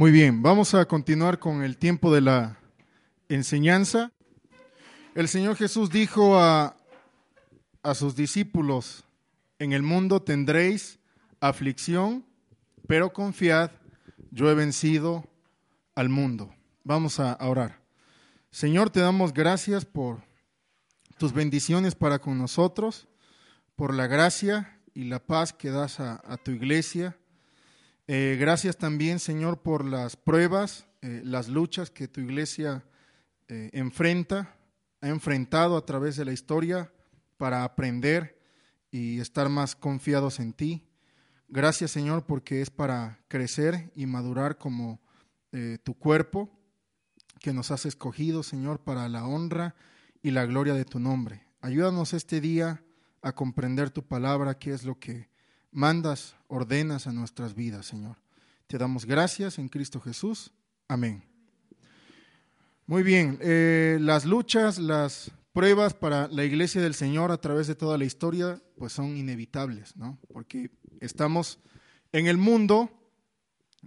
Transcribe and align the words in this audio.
Muy 0.00 0.12
bien, 0.12 0.40
vamos 0.40 0.72
a 0.72 0.86
continuar 0.86 1.38
con 1.38 1.62
el 1.62 1.76
tiempo 1.76 2.10
de 2.10 2.22
la 2.22 2.56
enseñanza. 3.28 4.12
El 5.14 5.28
Señor 5.28 5.56
Jesús 5.56 5.90
dijo 5.90 6.40
a, 6.40 6.74
a 7.82 7.94
sus 7.94 8.16
discípulos, 8.16 9.04
en 9.58 9.74
el 9.74 9.82
mundo 9.82 10.22
tendréis 10.22 10.98
aflicción, 11.38 12.24
pero 12.86 13.12
confiad, 13.12 13.72
yo 14.30 14.50
he 14.50 14.54
vencido 14.54 15.28
al 15.94 16.08
mundo. 16.08 16.50
Vamos 16.82 17.20
a 17.20 17.36
orar. 17.38 17.82
Señor, 18.50 18.88
te 18.88 19.00
damos 19.00 19.34
gracias 19.34 19.84
por 19.84 20.22
tus 21.18 21.34
bendiciones 21.34 21.94
para 21.94 22.20
con 22.20 22.38
nosotros, 22.38 23.06
por 23.76 23.92
la 23.92 24.06
gracia 24.06 24.80
y 24.94 25.04
la 25.04 25.18
paz 25.18 25.52
que 25.52 25.68
das 25.68 26.00
a, 26.00 26.38
tu 26.42 26.52
iglesia. 26.52 27.18
Eh, 28.12 28.36
gracias 28.40 28.76
también, 28.76 29.20
Señor, 29.20 29.62
por 29.62 29.84
las 29.84 30.16
pruebas, 30.16 30.84
eh, 31.00 31.22
las 31.24 31.46
luchas 31.46 31.90
que 31.90 32.08
tu 32.08 32.20
iglesia 32.20 32.84
eh, 33.46 33.70
enfrenta, 33.72 34.56
ha 35.00 35.06
enfrentado 35.06 35.76
a 35.76 35.86
través 35.86 36.16
de 36.16 36.24
la 36.24 36.32
historia 36.32 36.92
para 37.36 37.62
aprender 37.62 38.36
y 38.90 39.20
estar 39.20 39.48
más 39.48 39.76
confiados 39.76 40.40
en 40.40 40.54
ti. 40.54 40.88
Gracias, 41.46 41.92
Señor, 41.92 42.26
porque 42.26 42.60
es 42.60 42.68
para 42.70 43.20
crecer 43.28 43.92
y 43.94 44.06
madurar 44.06 44.58
como 44.58 45.00
tu 45.84 45.94
cuerpo 45.94 46.50
que 47.38 47.52
nos 47.52 47.70
has 47.70 47.86
escogido, 47.86 48.42
Señor, 48.42 48.80
para 48.80 49.08
la 49.08 49.24
honra 49.24 49.76
y 50.20 50.32
la 50.32 50.46
gloria 50.46 50.74
de 50.74 50.84
tu 50.84 50.98
nombre. 50.98 51.46
Ayúdanos 51.60 52.12
este 52.12 52.40
día 52.40 52.82
a 53.22 53.32
comprender 53.36 53.90
tu 53.90 54.02
palabra, 54.02 54.58
que 54.58 54.72
es 54.72 54.82
lo 54.82 54.98
que 54.98 55.28
mandas, 55.72 56.36
ordenas 56.48 57.06
a 57.06 57.12
nuestras 57.12 57.54
vidas, 57.54 57.86
Señor. 57.86 58.16
Te 58.66 58.78
damos 58.78 59.04
gracias 59.04 59.58
en 59.58 59.68
Cristo 59.68 60.00
Jesús. 60.00 60.52
Amén. 60.88 61.22
Muy 62.86 63.02
bien, 63.02 63.38
eh, 63.40 63.98
las 64.00 64.24
luchas, 64.24 64.78
las 64.78 65.30
pruebas 65.52 65.94
para 65.94 66.28
la 66.28 66.44
iglesia 66.44 66.80
del 66.80 66.94
Señor 66.94 67.30
a 67.30 67.40
través 67.40 67.66
de 67.66 67.74
toda 67.74 67.98
la 67.98 68.04
historia, 68.04 68.60
pues 68.76 68.92
son 68.92 69.16
inevitables, 69.16 69.96
¿no? 69.96 70.18
Porque 70.32 70.70
estamos 71.00 71.58
en 72.12 72.26
el 72.26 72.36
mundo, 72.36 72.90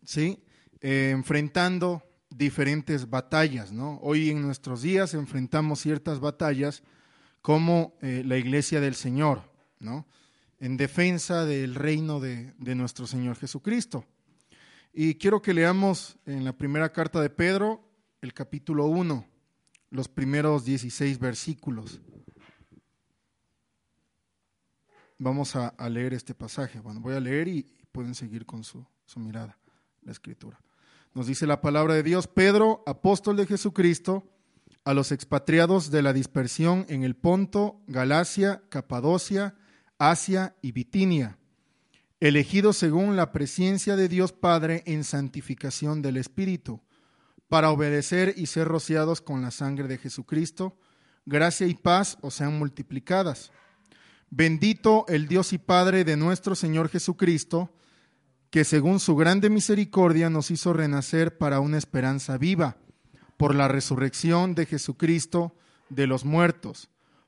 ¿sí? 0.05 0.43
Eh, 0.81 1.09
enfrentando 1.11 2.03
diferentes 2.29 3.09
batallas, 3.09 3.71
¿no? 3.71 3.99
Hoy 4.01 4.29
en 4.29 4.41
nuestros 4.41 4.81
días 4.81 5.13
enfrentamos 5.13 5.79
ciertas 5.79 6.19
batallas 6.19 6.83
como 7.41 7.97
eh, 8.01 8.23
la 8.25 8.37
iglesia 8.37 8.79
del 8.79 8.95
Señor, 8.95 9.41
¿no? 9.79 10.07
En 10.63 10.77
defensa 10.77 11.43
del 11.43 11.75
reino 11.75 12.21
de, 12.21 12.53
de 12.57 12.73
nuestro 12.73 13.05
Señor 13.05 13.35
Jesucristo. 13.35 14.05
Y 14.93 15.15
quiero 15.15 15.41
que 15.41 15.53
leamos 15.53 16.17
en 16.25 16.45
la 16.45 16.53
primera 16.53 16.93
carta 16.93 17.19
de 17.19 17.29
Pedro, 17.29 17.85
el 18.21 18.33
capítulo 18.33 18.85
1, 18.85 19.27
los 19.89 20.07
primeros 20.07 20.63
16 20.63 21.19
versículos. 21.19 21.99
Vamos 25.17 25.53
a, 25.57 25.67
a, 25.67 25.89
leer 25.89 26.13
este 26.13 26.33
pasaje. 26.33 26.79
Bueno, 26.79 27.01
voy 27.01 27.15
a 27.15 27.19
leer 27.19 27.49
y 27.49 27.63
pueden 27.91 28.15
seguir 28.15 28.45
con 28.45 28.63
su, 28.63 28.87
su 29.05 29.19
mirada, 29.19 29.59
la 30.01 30.13
escritura. 30.13 30.61
Nos 31.13 31.27
dice 31.27 31.45
la 31.45 31.59
palabra 31.59 31.93
de 31.93 32.03
Dios, 32.03 32.27
Pedro, 32.27 32.83
apóstol 32.87 33.35
de 33.35 33.47
Jesucristo, 33.47 34.31
a 34.85 34.93
los 34.93 35.11
expatriados 35.11 35.91
de 35.91 36.03
la 36.03 36.13
dispersión 36.13 36.85
en 36.87 37.03
el 37.03 37.17
Ponto, 37.17 37.81
Galacia, 37.87 38.63
Capadocia, 38.69 39.55
Asia 40.11 40.55
y 40.61 40.73
Bitinia, 40.73 41.37
elegidos 42.19 42.75
según 42.75 43.15
la 43.15 43.31
presencia 43.31 43.95
de 43.95 44.09
Dios 44.09 44.33
Padre 44.33 44.83
en 44.85 45.05
santificación 45.05 46.01
del 46.01 46.17
Espíritu, 46.17 46.81
para 47.47 47.69
obedecer 47.69 48.33
y 48.35 48.47
ser 48.47 48.67
rociados 48.67 49.21
con 49.21 49.41
la 49.41 49.51
sangre 49.51 49.87
de 49.87 49.97
Jesucristo, 49.97 50.77
gracia 51.25 51.67
y 51.67 51.73
paz 51.73 52.17
os 52.21 52.33
sean 52.33 52.59
multiplicadas. 52.59 53.51
Bendito 54.29 55.05
el 55.07 55.29
Dios 55.29 55.53
y 55.53 55.57
Padre 55.57 56.03
de 56.03 56.17
nuestro 56.17 56.55
Señor 56.55 56.89
Jesucristo, 56.89 57.73
que 58.49 58.65
según 58.65 58.99
su 58.99 59.15
grande 59.15 59.49
misericordia 59.49 60.29
nos 60.29 60.51
hizo 60.51 60.73
renacer 60.73 61.37
para 61.37 61.61
una 61.61 61.77
esperanza 61.77 62.37
viva, 62.37 62.75
por 63.37 63.55
la 63.55 63.69
resurrección 63.69 64.53
de 64.53 64.65
Jesucristo 64.65 65.55
de 65.89 66.07
los 66.07 66.25
muertos, 66.25 66.89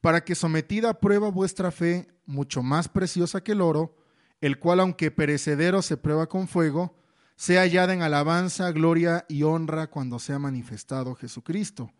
para 0.00 0.24
que 0.24 0.34
sometida 0.34 0.90
a 0.90 1.00
prueba 1.00 1.30
vuestra 1.30 1.70
fe, 1.70 2.08
mucho 2.26 2.62
más 2.62 2.88
preciosa 2.88 3.42
que 3.42 3.52
el 3.52 3.60
oro, 3.60 3.96
el 4.40 4.58
cual 4.58 4.80
aunque 4.80 5.10
perecedero 5.10 5.82
se 5.82 5.96
prueba 5.96 6.28
con 6.28 6.48
fuego, 6.48 6.96
sea 7.36 7.62
hallada 7.62 7.92
en 7.92 8.02
alabanza, 8.02 8.70
gloria 8.72 9.24
y 9.28 9.42
honra 9.42 9.88
cuando 9.88 10.18
sea 10.18 10.38
manifestado 10.38 11.14
Jesucristo, 11.14 11.90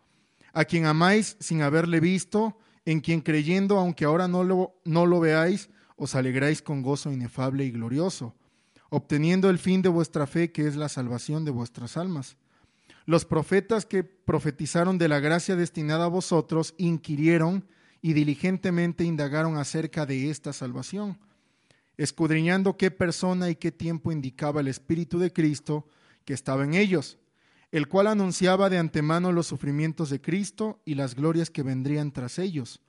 a 0.53 0.65
quien 0.65 0.85
amáis 0.85 1.37
sin 1.39 1.61
haberle 1.61 1.99
visto, 1.99 2.57
en 2.85 2.99
quien 2.99 3.21
creyendo, 3.21 3.77
aunque 3.77 4.05
ahora 4.05 4.27
no 4.27 4.43
lo, 4.43 4.75
no 4.85 5.05
lo 5.05 5.19
veáis, 5.19 5.69
os 5.95 6.15
alegráis 6.15 6.61
con 6.61 6.81
gozo 6.81 7.11
inefable 7.11 7.65
y 7.65 7.71
glorioso, 7.71 8.35
obteniendo 8.89 9.49
el 9.49 9.59
fin 9.59 9.81
de 9.81 9.89
vuestra 9.89 10.25
fe, 10.25 10.51
que 10.51 10.67
es 10.67 10.75
la 10.75 10.89
salvación 10.89 11.45
de 11.45 11.51
vuestras 11.51 11.95
almas. 11.95 12.37
Los 13.05 13.25
profetas 13.25 13.85
que 13.85 14.03
profetizaron 14.03 14.97
de 14.97 15.07
la 15.07 15.19
gracia 15.19 15.55
destinada 15.55 16.05
a 16.05 16.09
vosotros 16.09 16.73
inquirieron 16.77 17.65
y 18.01 18.13
diligentemente 18.13 19.03
indagaron 19.03 19.57
acerca 19.57 20.05
de 20.05 20.29
esta 20.29 20.53
salvación, 20.53 21.19
escudriñando 21.97 22.77
qué 22.77 22.89
persona 22.89 23.49
y 23.49 23.55
qué 23.55 23.71
tiempo 23.71 24.11
indicaba 24.11 24.61
el 24.61 24.67
Espíritu 24.67 25.19
de 25.19 25.31
Cristo 25.31 25.85
que 26.25 26.33
estaba 26.33 26.63
en 26.63 26.73
ellos, 26.73 27.19
el 27.71 27.87
cual 27.87 28.07
anunciaba 28.07 28.69
de 28.69 28.77
antemano 28.77 29.31
los 29.31 29.47
sufrimientos 29.47 30.09
de 30.09 30.19
Cristo 30.19 30.81
y 30.83 30.95
las 30.95 31.15
glorias 31.15 31.49
que 31.49 31.63
vendrían 31.63 32.11
tras 32.11 32.39
ellos. 32.39 32.81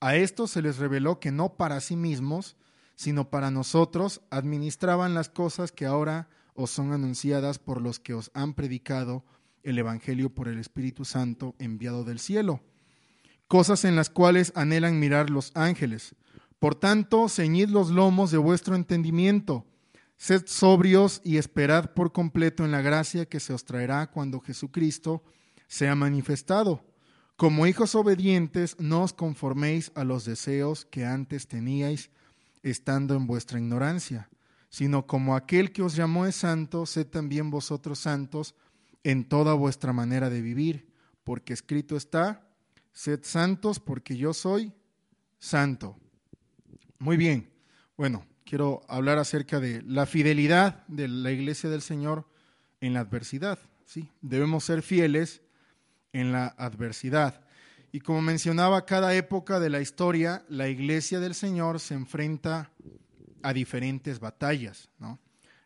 A 0.00 0.16
estos 0.16 0.52
se 0.52 0.62
les 0.62 0.78
reveló 0.78 1.20
que 1.20 1.30
no 1.30 1.56
para 1.56 1.80
sí 1.80 1.96
mismos, 1.96 2.56
sino 2.94 3.28
para 3.28 3.50
nosotros 3.50 4.22
administraban 4.30 5.14
las 5.14 5.28
cosas 5.28 5.72
que 5.72 5.86
ahora 5.86 6.28
os 6.54 6.70
son 6.70 6.92
anunciadas 6.92 7.58
por 7.58 7.80
los 7.80 7.98
que 7.98 8.14
os 8.14 8.30
han 8.34 8.54
predicado 8.54 9.24
el 9.62 9.78
Evangelio 9.78 10.34
por 10.34 10.48
el 10.48 10.58
Espíritu 10.58 11.04
Santo 11.04 11.54
enviado 11.58 12.04
del 12.04 12.18
cielo, 12.18 12.62
cosas 13.50 13.84
en 13.84 13.96
las 13.96 14.10
cuales 14.10 14.52
anhelan 14.54 15.00
mirar 15.00 15.28
los 15.28 15.50
ángeles. 15.56 16.14
Por 16.60 16.76
tanto, 16.76 17.28
ceñid 17.28 17.68
los 17.68 17.90
lomos 17.90 18.30
de 18.30 18.38
vuestro 18.38 18.76
entendimiento, 18.76 19.66
sed 20.16 20.44
sobrios 20.46 21.20
y 21.24 21.36
esperad 21.36 21.92
por 21.92 22.12
completo 22.12 22.64
en 22.64 22.70
la 22.70 22.80
gracia 22.80 23.26
que 23.26 23.40
se 23.40 23.52
os 23.52 23.64
traerá 23.64 24.08
cuando 24.08 24.38
Jesucristo 24.38 25.24
sea 25.66 25.96
manifestado. 25.96 26.84
Como 27.34 27.66
hijos 27.66 27.96
obedientes, 27.96 28.76
no 28.78 29.02
os 29.02 29.12
conforméis 29.12 29.90
a 29.96 30.04
los 30.04 30.24
deseos 30.24 30.84
que 30.84 31.04
antes 31.04 31.48
teníais 31.48 32.10
estando 32.62 33.16
en 33.16 33.26
vuestra 33.26 33.58
ignorancia, 33.58 34.30
sino 34.68 35.08
como 35.08 35.34
aquel 35.34 35.72
que 35.72 35.82
os 35.82 35.96
llamó 35.96 36.24
es 36.24 36.36
santo, 36.36 36.86
sed 36.86 37.08
también 37.08 37.50
vosotros 37.50 37.98
santos 37.98 38.54
en 39.02 39.24
toda 39.24 39.54
vuestra 39.54 39.92
manera 39.92 40.30
de 40.30 40.40
vivir, 40.40 40.94
porque 41.24 41.52
escrito 41.52 41.96
está, 41.96 42.46
sed 42.92 43.20
santos 43.22 43.80
porque 43.80 44.16
yo 44.16 44.32
soy 44.32 44.72
santo. 45.38 45.96
Muy 46.98 47.16
bien, 47.16 47.50
bueno, 47.96 48.26
quiero 48.44 48.82
hablar 48.88 49.18
acerca 49.18 49.60
de 49.60 49.82
la 49.82 50.06
fidelidad 50.06 50.86
de 50.86 51.08
la 51.08 51.30
iglesia 51.30 51.70
del 51.70 51.82
Señor 51.82 52.26
en 52.80 52.94
la 52.94 53.00
adversidad. 53.00 53.58
Sí, 53.84 54.08
debemos 54.20 54.64
ser 54.64 54.82
fieles 54.82 55.42
en 56.12 56.32
la 56.32 56.46
adversidad. 56.46 57.44
Y 57.92 58.00
como 58.00 58.22
mencionaba, 58.22 58.86
cada 58.86 59.14
época 59.14 59.58
de 59.58 59.70
la 59.70 59.80
historia, 59.80 60.44
la 60.48 60.68
iglesia 60.68 61.18
del 61.18 61.34
Señor 61.34 61.80
se 61.80 61.94
enfrenta 61.94 62.70
a 63.42 63.52
diferentes 63.52 64.20
batallas. 64.20 64.90
¿no? 64.98 65.18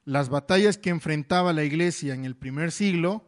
Las 0.04 0.28
batallas 0.28 0.78
que 0.78 0.90
enfrentaba 0.90 1.52
la 1.52 1.64
iglesia 1.64 2.14
en 2.14 2.24
el 2.24 2.36
primer 2.36 2.72
siglo 2.72 3.26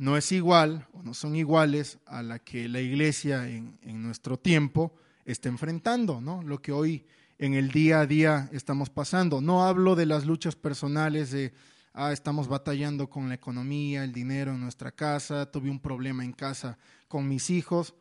no 0.00 0.16
es 0.16 0.32
igual 0.32 0.88
o 0.94 1.02
no 1.02 1.12
son 1.12 1.36
iguales 1.36 1.98
a 2.06 2.22
la 2.22 2.38
que 2.38 2.70
la 2.70 2.80
iglesia 2.80 3.46
en, 3.46 3.78
en 3.82 4.02
nuestro 4.02 4.38
tiempo 4.38 4.94
está 5.26 5.50
enfrentando, 5.50 6.22
¿no? 6.22 6.42
lo 6.42 6.62
que 6.62 6.72
hoy 6.72 7.04
en 7.36 7.52
el 7.52 7.70
día 7.70 8.00
a 8.00 8.06
día 8.06 8.48
estamos 8.50 8.88
pasando. 8.88 9.42
No 9.42 9.66
hablo 9.66 9.96
de 9.96 10.06
las 10.06 10.24
luchas 10.24 10.56
personales 10.56 11.32
de 11.32 11.52
ah, 11.92 12.12
estamos 12.12 12.48
batallando 12.48 13.10
con 13.10 13.28
la 13.28 13.34
economía, 13.34 14.02
el 14.02 14.12
dinero 14.12 14.54
en 14.54 14.62
nuestra 14.62 14.90
casa, 14.90 15.50
tuve 15.50 15.70
un 15.70 15.80
problema 15.80 16.24
en 16.24 16.32
casa 16.32 16.78
con 17.06 17.28
mis 17.28 17.50
hijos. 17.50 17.94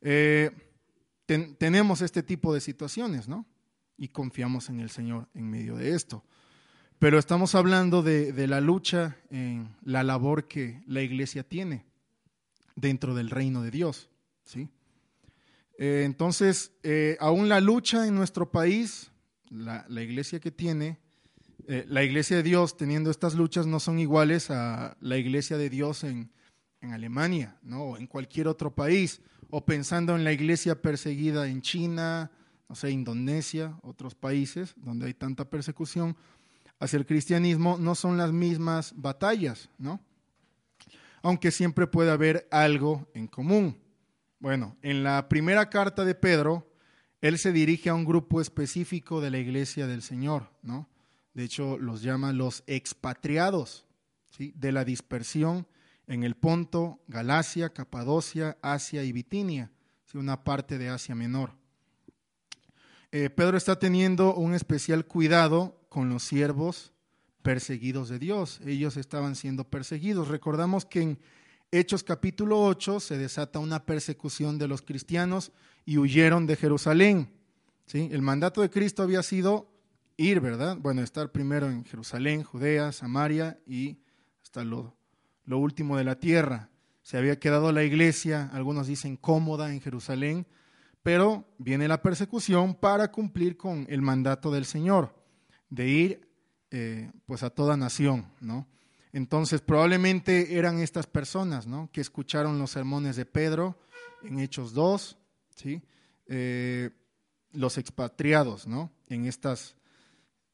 Eh, 0.00 0.52
tenemos 1.58 2.02
este 2.02 2.22
tipo 2.22 2.54
de 2.54 2.60
situaciones, 2.60 3.26
¿no? 3.26 3.46
Y 3.96 4.08
confiamos 4.08 4.68
en 4.68 4.78
el 4.78 4.90
Señor 4.90 5.28
en 5.34 5.50
medio 5.50 5.74
de 5.74 5.92
esto. 5.92 6.24
Pero 7.02 7.18
estamos 7.18 7.56
hablando 7.56 8.04
de, 8.04 8.46
la 8.46 8.60
lucha 8.60 9.16
en 9.28 9.74
la 9.82 10.04
labor 10.04 10.46
que 10.46 10.84
la 10.86 11.02
iglesia 11.02 11.42
tiene 11.42 11.84
dentro 12.76 13.16
del 13.16 13.28
reino 13.28 13.60
de 13.60 13.72
Dios, 13.72 14.08
¿sí? 14.44 14.68
Eh, 15.78 16.04
entonces, 16.06 16.70
eh, 16.84 17.16
aún 17.18 17.48
la 17.48 17.60
lucha 17.60 18.06
en 18.06 18.14
nuestro 18.14 18.52
país, 18.52 19.10
la, 19.50 19.84
la 19.88 20.00
iglesia 20.00 20.38
que 20.38 20.52
tiene, 20.52 21.00
eh, 21.66 21.84
la 21.88 22.04
iglesia 22.04 22.36
de 22.36 22.44
Dios 22.44 22.76
teniendo 22.76 23.10
estas 23.10 23.34
luchas 23.34 23.66
no 23.66 23.80
son 23.80 23.98
iguales 23.98 24.52
a 24.52 24.96
la 25.00 25.16
iglesia 25.16 25.58
de 25.58 25.70
Dios 25.70 26.04
en, 26.04 26.30
en 26.82 26.92
Alemania, 26.92 27.58
¿no? 27.62 27.82
o 27.82 27.96
en 27.96 28.06
cualquier 28.06 28.46
otro 28.46 28.72
país, 28.76 29.22
o 29.50 29.64
pensando 29.64 30.14
en 30.14 30.22
la 30.22 30.30
iglesia 30.30 30.80
perseguida 30.80 31.48
en 31.48 31.62
China, 31.62 32.30
no 32.68 32.76
sé, 32.76 32.92
Indonesia, 32.92 33.76
otros 33.82 34.14
países 34.14 34.74
donde 34.76 35.06
hay 35.06 35.14
tanta 35.14 35.50
persecución 35.50 36.16
hacia 36.82 36.96
el 36.96 37.06
cristianismo, 37.06 37.78
no 37.78 37.94
son 37.94 38.16
las 38.16 38.32
mismas 38.32 38.92
batallas, 38.96 39.70
¿no? 39.78 40.00
Aunque 41.22 41.52
siempre 41.52 41.86
puede 41.86 42.10
haber 42.10 42.48
algo 42.50 43.06
en 43.14 43.28
común. 43.28 43.78
Bueno, 44.40 44.76
en 44.82 45.04
la 45.04 45.28
primera 45.28 45.70
carta 45.70 46.04
de 46.04 46.16
Pedro, 46.16 46.68
él 47.20 47.38
se 47.38 47.52
dirige 47.52 47.88
a 47.88 47.94
un 47.94 48.04
grupo 48.04 48.40
específico 48.40 49.20
de 49.20 49.30
la 49.30 49.38
iglesia 49.38 49.86
del 49.86 50.02
Señor, 50.02 50.50
¿no? 50.60 50.88
De 51.34 51.44
hecho, 51.44 51.78
los 51.78 52.02
llama 52.02 52.32
los 52.32 52.64
expatriados 52.66 53.86
¿sí? 54.36 54.52
de 54.56 54.72
la 54.72 54.84
dispersión 54.84 55.68
en 56.08 56.24
el 56.24 56.34
Ponto, 56.34 57.00
Galacia, 57.06 57.72
Capadocia, 57.72 58.58
Asia 58.60 59.04
y 59.04 59.12
Bitinia, 59.12 59.70
¿sí? 60.04 60.18
una 60.18 60.42
parte 60.42 60.78
de 60.78 60.88
Asia 60.88 61.14
Menor. 61.14 61.54
Eh, 63.12 63.30
Pedro 63.30 63.56
está 63.56 63.78
teniendo 63.78 64.34
un 64.34 64.54
especial 64.54 65.06
cuidado 65.06 65.81
con 65.92 66.08
los 66.08 66.22
siervos 66.22 66.94
perseguidos 67.42 68.08
de 68.08 68.18
Dios. 68.18 68.62
Ellos 68.64 68.96
estaban 68.96 69.36
siendo 69.36 69.64
perseguidos. 69.64 70.28
Recordamos 70.28 70.86
que 70.86 71.02
en 71.02 71.18
Hechos 71.70 72.02
capítulo 72.02 72.62
8 72.64 72.98
se 72.98 73.18
desata 73.18 73.58
una 73.58 73.84
persecución 73.84 74.56
de 74.56 74.68
los 74.68 74.80
cristianos 74.80 75.52
y 75.84 75.98
huyeron 75.98 76.46
de 76.46 76.56
Jerusalén. 76.56 77.30
¿sí? 77.84 78.08
El 78.10 78.22
mandato 78.22 78.62
de 78.62 78.70
Cristo 78.70 79.02
había 79.02 79.22
sido 79.22 79.70
ir, 80.16 80.40
¿verdad? 80.40 80.78
Bueno, 80.80 81.02
estar 81.02 81.30
primero 81.30 81.68
en 81.68 81.84
Jerusalén, 81.84 82.42
Judea, 82.42 82.90
Samaria 82.92 83.60
y 83.66 83.98
hasta 84.42 84.64
lo, 84.64 84.96
lo 85.44 85.58
último 85.58 85.98
de 85.98 86.04
la 86.04 86.18
tierra. 86.18 86.70
Se 87.02 87.18
había 87.18 87.38
quedado 87.38 87.70
la 87.70 87.84
iglesia, 87.84 88.48
algunos 88.54 88.86
dicen 88.86 89.18
cómoda 89.18 89.70
en 89.70 89.82
Jerusalén, 89.82 90.46
pero 91.02 91.44
viene 91.58 91.86
la 91.86 92.00
persecución 92.00 92.76
para 92.76 93.12
cumplir 93.12 93.58
con 93.58 93.84
el 93.90 94.00
mandato 94.00 94.50
del 94.50 94.64
Señor, 94.64 95.21
de 95.72 95.88
ir 95.88 96.28
eh, 96.70 97.10
pues 97.24 97.42
a 97.42 97.48
toda 97.48 97.78
nación, 97.78 98.26
¿no? 98.40 98.68
Entonces 99.14 99.62
probablemente 99.62 100.58
eran 100.58 100.78
estas 100.78 101.06
personas, 101.06 101.66
¿no? 101.66 101.88
Que 101.92 102.02
escucharon 102.02 102.58
los 102.58 102.70
sermones 102.70 103.16
de 103.16 103.24
Pedro 103.24 103.78
en 104.22 104.38
Hechos 104.38 104.74
2, 104.74 105.16
¿sí? 105.56 105.82
Eh, 106.26 106.90
los 107.52 107.78
expatriados, 107.78 108.66
¿no? 108.66 108.92
En 109.08 109.24
estas 109.24 109.74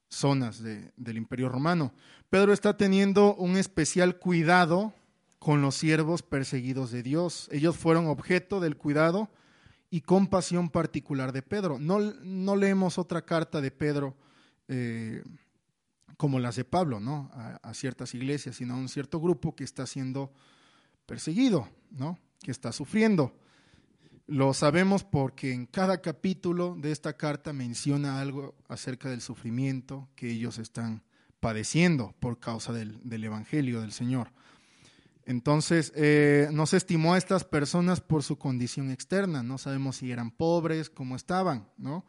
zonas 0.09 0.63
del 0.63 1.17
imperio 1.17 1.49
romano. 1.49 1.93
Pedro 2.31 2.53
está 2.53 2.77
teniendo 2.77 3.35
un 3.35 3.57
especial 3.57 4.19
cuidado 4.19 4.95
con 5.41 5.63
los 5.63 5.75
siervos 5.75 6.23
perseguidos 6.23 6.93
de 6.93 7.03
Dios. 7.03 7.49
Ellos 7.51 7.77
fueron 7.77 8.07
objeto 8.07 8.61
del 8.61 8.77
cuidado 8.77 9.31
y 9.91 10.01
compasión 10.01 10.71
particular 10.71 11.33
de 11.33 11.43
Pedro. 11.43 11.79
No, 11.81 11.99
no 11.99 12.55
leemos 12.55 12.99
otra 12.99 13.23
carta 13.23 13.61
de 13.61 13.73
Pedro 13.73 14.17
eh, 14.69 15.23
como 16.19 16.41
las 16.41 16.57
de 16.57 16.65
Pablo, 16.65 17.01
¿no? 17.01 17.31
A, 17.33 17.73
ciertas 17.75 18.15
iglesias, 18.15 18.57
sino 18.57 18.75
a 18.75 18.77
un 18.77 18.89
cierto 18.89 19.21
grupo 19.21 19.55
que 19.55 19.65
está 19.65 19.87
siendo 19.87 20.33
perseguido, 21.07 21.69
¿no? 21.91 22.19
Que 22.43 22.51
está 22.51 22.73
sufriendo. 22.73 23.39
Lo 24.27 24.53
sabemos 24.53 25.05
porque 25.05 25.53
en 25.53 25.67
cada 25.67 26.03
capítulo 26.03 26.77
de 26.77 26.91
esta 26.91 27.17
carta 27.17 27.53
menciona 27.53 28.21
algo 28.21 28.57
acerca 28.69 29.09
del 29.09 29.21
sufrimiento 29.21 30.09
que 30.17 30.31
ellos 30.31 30.59
están 30.59 31.03
padeciendo 31.41 32.15
por 32.19 32.41
causa 32.41 32.73
del, 32.73 33.25
Evangelio 33.25 33.81
del 33.81 33.93
Señor. 33.93 34.33
Entonces, 35.25 35.93
eh, 35.95 36.49
no 36.53 36.67
se 36.67 36.79
estimó 36.79 37.15
a 37.15 37.19
estas 37.19 37.45
personas 37.45 38.01
por 38.01 38.25
su 38.25 38.39
condición 38.39 38.91
externa, 38.91 39.43
no 39.43 39.57
sabemos 39.57 39.97
si 39.97 40.11
eran 40.11 40.31
pobres, 40.31 40.91
cómo 40.91 41.15
estaban, 41.17 41.69
¿no? 41.77 42.05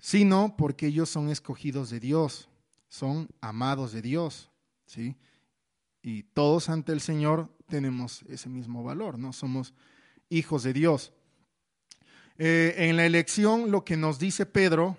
Sino 0.00 0.56
porque 0.56 0.86
ellos 0.86 1.08
son 1.08 1.28
escogidos 1.28 1.90
de 1.90 2.00
Dios, 2.00 2.48
son 2.88 3.28
amados 3.40 3.92
de 3.92 4.02
Dios, 4.02 4.50
¿sí? 4.86 5.16
Y 6.02 6.22
todos 6.22 6.68
ante 6.70 6.92
el 6.92 7.00
Señor 7.00 7.54
tenemos 7.68 8.22
ese 8.22 8.48
mismo 8.48 8.82
valor, 8.82 9.18
¿no? 9.18 9.32
Somos 9.32 9.74
hijos 10.28 10.62
de 10.62 10.72
Dios. 10.72 11.12
Eh, 12.38 12.88
en 12.88 12.96
la 12.96 13.04
elección 13.04 13.70
lo 13.70 13.84
que 13.84 13.98
nos 13.98 14.18
dice 14.18 14.46
Pedro 14.46 14.96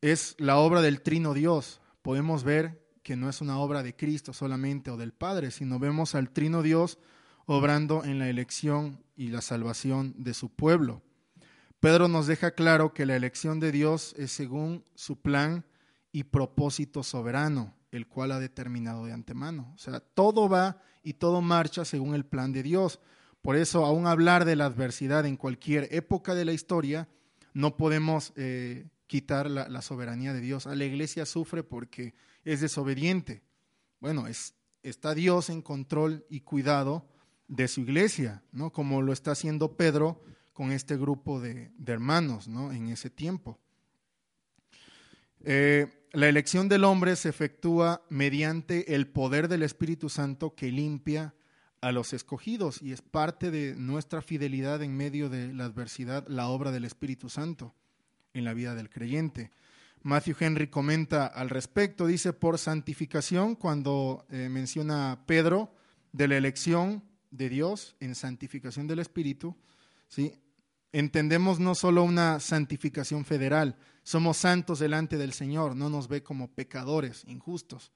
es 0.00 0.34
la 0.38 0.58
obra 0.58 0.82
del 0.82 1.00
trino 1.00 1.34
Dios. 1.34 1.80
Podemos 2.02 2.42
ver 2.42 2.84
que 3.04 3.16
no 3.16 3.28
es 3.28 3.40
una 3.40 3.58
obra 3.58 3.82
de 3.82 3.94
Cristo 3.94 4.32
solamente 4.32 4.90
o 4.90 4.96
del 4.96 5.12
Padre, 5.12 5.50
sino 5.50 5.78
vemos 5.78 6.14
al 6.14 6.30
trino 6.30 6.62
Dios 6.62 6.98
obrando 7.46 8.02
en 8.04 8.18
la 8.18 8.28
elección 8.28 9.04
y 9.16 9.28
la 9.28 9.40
salvación 9.40 10.14
de 10.18 10.34
su 10.34 10.48
pueblo. 10.48 11.02
Pedro 11.84 12.08
nos 12.08 12.26
deja 12.26 12.52
claro 12.52 12.94
que 12.94 13.04
la 13.04 13.14
elección 13.14 13.60
de 13.60 13.70
Dios 13.70 14.14
es 14.16 14.32
según 14.32 14.86
su 14.94 15.20
plan 15.20 15.66
y 16.12 16.24
propósito 16.24 17.02
soberano, 17.02 17.74
el 17.90 18.08
cual 18.08 18.32
ha 18.32 18.40
determinado 18.40 19.04
de 19.04 19.12
antemano. 19.12 19.70
O 19.74 19.76
sea, 19.76 20.00
todo 20.00 20.48
va 20.48 20.80
y 21.02 21.12
todo 21.12 21.42
marcha 21.42 21.84
según 21.84 22.14
el 22.14 22.24
plan 22.24 22.54
de 22.54 22.62
Dios. 22.62 23.00
Por 23.42 23.54
eso, 23.54 23.84
aún 23.84 24.06
hablar 24.06 24.46
de 24.46 24.56
la 24.56 24.64
adversidad 24.64 25.26
en 25.26 25.36
cualquier 25.36 25.88
época 25.90 26.34
de 26.34 26.46
la 26.46 26.54
historia, 26.54 27.06
no 27.52 27.76
podemos 27.76 28.32
eh, 28.36 28.88
quitar 29.06 29.50
la, 29.50 29.82
soberanía 29.82 30.32
de 30.32 30.40
Dios. 30.40 30.66
A 30.66 30.74
la 30.74 30.86
iglesia 30.86 31.26
sufre 31.26 31.64
porque 31.64 32.14
es 32.46 32.62
desobediente. 32.62 33.42
Bueno, 34.00 34.26
es, 34.26 34.54
está 34.82 35.12
Dios 35.14 35.50
en 35.50 35.60
control 35.60 36.24
y 36.30 36.40
cuidado 36.40 37.06
de 37.46 37.68
su 37.68 37.82
iglesia, 37.82 38.42
¿no? 38.52 38.72
Como 38.72 39.02
lo 39.02 39.12
está 39.12 39.32
haciendo 39.32 39.76
Pedro 39.76 40.22
con 40.54 40.72
este 40.72 40.96
grupo 40.96 41.40
de, 41.40 41.70
hermanos, 41.84 42.48
¿no? 42.48 42.72
En 42.72 42.88
ese 42.88 43.10
tiempo. 43.10 43.58
Eh, 45.40 46.08
la 46.12 46.28
elección 46.28 46.68
del 46.68 46.84
hombre 46.84 47.16
se 47.16 47.28
efectúa 47.28 48.02
mediante 48.08 48.94
el 48.94 49.08
poder 49.08 49.48
del 49.48 49.64
Espíritu 49.64 50.08
Santo 50.08 50.54
que 50.54 50.72
limpia 50.72 51.34
a 51.80 51.92
los 51.92 52.14
escogidos 52.14 52.80
y 52.80 52.92
es 52.92 53.02
parte 53.02 53.50
de 53.50 53.74
nuestra 53.74 54.22
fidelidad 54.22 54.82
en 54.82 54.96
medio 54.96 55.28
de 55.28 55.52
la 55.52 55.66
adversidad, 55.66 56.26
la 56.28 56.48
obra 56.48 56.70
del 56.70 56.86
Espíritu 56.86 57.28
Santo 57.28 57.74
en 58.32 58.44
la 58.44 58.54
vida 58.54 58.74
del 58.74 58.88
creyente. 58.88 59.50
Matthew 60.02 60.36
Henry 60.38 60.68
comenta 60.68 61.26
al 61.26 61.50
respecto, 61.50 62.06
dice, 62.06 62.32
por 62.32 62.58
santificación, 62.58 63.56
cuando 63.56 64.24
eh, 64.30 64.48
menciona 64.48 65.24
Pedro 65.26 65.74
de 66.12 66.28
la 66.28 66.36
elección 66.36 67.02
de 67.30 67.48
Dios 67.48 67.96
en 68.00 68.14
santificación 68.14 68.86
del 68.86 69.00
Espíritu, 69.00 69.56
¿sí? 70.08 70.32
Entendemos 70.94 71.58
no 71.58 71.74
solo 71.74 72.04
una 72.04 72.38
santificación 72.38 73.24
federal, 73.24 73.76
somos 74.04 74.36
santos 74.36 74.78
delante 74.78 75.18
del 75.18 75.32
Señor, 75.32 75.74
no 75.74 75.90
nos 75.90 76.06
ve 76.06 76.22
como 76.22 76.46
pecadores 76.46 77.24
injustos, 77.26 77.90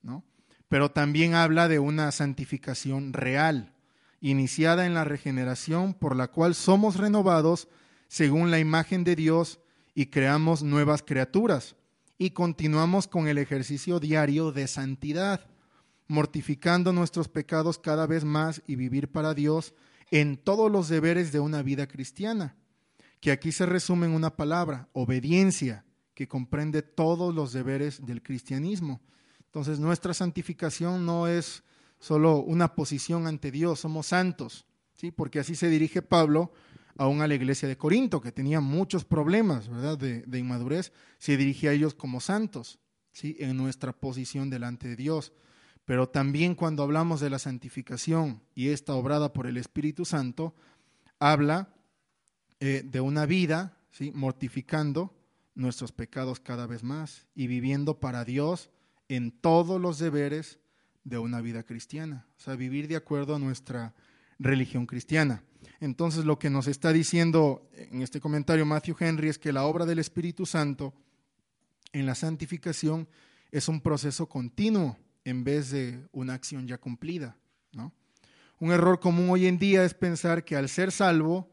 ¿no? 0.00 0.24
pero 0.66 0.90
también 0.90 1.34
habla 1.34 1.68
de 1.68 1.78
una 1.78 2.10
santificación 2.10 3.12
real, 3.12 3.74
iniciada 4.22 4.86
en 4.86 4.94
la 4.94 5.04
regeneración 5.04 5.92
por 5.92 6.16
la 6.16 6.28
cual 6.28 6.54
somos 6.54 6.96
renovados 6.96 7.68
según 8.08 8.50
la 8.50 8.58
imagen 8.58 9.04
de 9.04 9.14
Dios 9.14 9.60
y 9.94 10.06
creamos 10.06 10.62
nuevas 10.62 11.02
criaturas 11.02 11.76
y 12.16 12.30
continuamos 12.30 13.08
con 13.08 13.28
el 13.28 13.36
ejercicio 13.36 14.00
diario 14.00 14.52
de 14.52 14.68
santidad, 14.68 15.44
mortificando 16.08 16.94
nuestros 16.94 17.28
pecados 17.28 17.78
cada 17.78 18.06
vez 18.06 18.24
más 18.24 18.62
y 18.66 18.76
vivir 18.76 19.08
para 19.12 19.34
Dios 19.34 19.74
en 20.12 20.36
todos 20.36 20.70
los 20.70 20.88
deberes 20.88 21.32
de 21.32 21.40
una 21.40 21.62
vida 21.62 21.88
cristiana, 21.88 22.54
que 23.20 23.32
aquí 23.32 23.50
se 23.50 23.66
resume 23.66 24.06
en 24.06 24.12
una 24.12 24.36
palabra, 24.36 24.88
obediencia, 24.92 25.84
que 26.14 26.28
comprende 26.28 26.82
todos 26.82 27.34
los 27.34 27.52
deberes 27.52 28.06
del 28.06 28.22
cristianismo 28.22 29.00
entonces 29.52 29.78
nuestra 29.78 30.14
santificación 30.14 31.04
no 31.04 31.28
es 31.28 31.62
solo 31.98 32.38
una 32.38 32.74
posición 32.74 33.26
ante 33.26 33.50
Dios, 33.50 33.80
somos 33.80 34.06
santos, 34.06 34.64
¿sí? 34.94 35.10
porque 35.10 35.40
así 35.40 35.54
se 35.54 35.68
dirige 35.68 36.00
Pablo 36.00 36.54
aún 36.96 37.20
a 37.20 37.28
la 37.28 37.34
iglesia 37.34 37.68
de 37.68 37.76
Corinto, 37.76 38.22
que 38.22 38.32
tenía 38.32 38.62
muchos 38.62 39.04
problemas 39.04 39.68
¿verdad? 39.68 39.98
De, 39.98 40.38
inmadurez, 40.38 40.90
se 41.18 41.36
dirige 41.36 41.68
a 41.68 41.72
ellos 41.72 41.92
como 41.92 42.22
santos. 42.22 42.78
¿sí? 43.12 43.36
en 43.40 43.58
nuestra 43.58 43.92
posición 43.92 44.48
delante 44.48 44.88
de 44.88 44.96
Dios. 44.96 45.34
Pero 45.84 46.08
también 46.08 46.54
cuando 46.54 46.82
hablamos 46.82 47.20
de 47.20 47.30
la 47.30 47.38
santificación 47.38 48.42
y 48.54 48.68
esta 48.68 48.94
obrada 48.94 49.32
por 49.32 49.46
el 49.46 49.56
Espíritu 49.56 50.04
Santo, 50.04 50.54
habla 51.18 51.74
eh, 52.60 52.82
de 52.84 53.00
una 53.00 53.26
vida 53.26 53.76
¿sí? 53.90 54.12
mortificando 54.14 55.14
nuestros 55.54 55.92
pecados 55.92 56.40
cada 56.40 56.66
vez 56.66 56.82
más 56.82 57.26
y 57.34 57.46
viviendo 57.46 57.98
para 58.00 58.24
Dios 58.24 58.70
en 59.08 59.32
todos 59.32 59.80
los 59.80 59.98
deberes 59.98 60.58
de 61.04 61.18
una 61.18 61.40
vida 61.40 61.64
cristiana, 61.64 62.26
o 62.38 62.40
sea, 62.40 62.54
vivir 62.54 62.86
de 62.86 62.96
acuerdo 62.96 63.34
a 63.34 63.38
nuestra 63.38 63.94
religión 64.38 64.86
cristiana. 64.86 65.42
Entonces, 65.80 66.24
lo 66.24 66.38
que 66.38 66.50
nos 66.50 66.68
está 66.68 66.92
diciendo 66.92 67.68
en 67.74 68.02
este 68.02 68.20
comentario 68.20 68.64
Matthew 68.64 68.96
Henry 69.00 69.28
es 69.28 69.38
que 69.38 69.52
la 69.52 69.64
obra 69.64 69.84
del 69.84 69.98
Espíritu 69.98 70.46
Santo 70.46 70.94
en 71.92 72.06
la 72.06 72.14
santificación 72.14 73.08
es 73.50 73.68
un 73.68 73.80
proceso 73.80 74.28
continuo 74.28 74.96
en 75.24 75.44
vez 75.44 75.70
de 75.70 76.06
una 76.12 76.34
acción 76.34 76.66
ya 76.66 76.78
cumplida. 76.78 77.36
¿no? 77.72 77.92
Un 78.58 78.72
error 78.72 79.00
común 79.00 79.30
hoy 79.30 79.46
en 79.46 79.58
día 79.58 79.84
es 79.84 79.94
pensar 79.94 80.44
que 80.44 80.56
al 80.56 80.68
ser 80.68 80.92
salvo, 80.92 81.48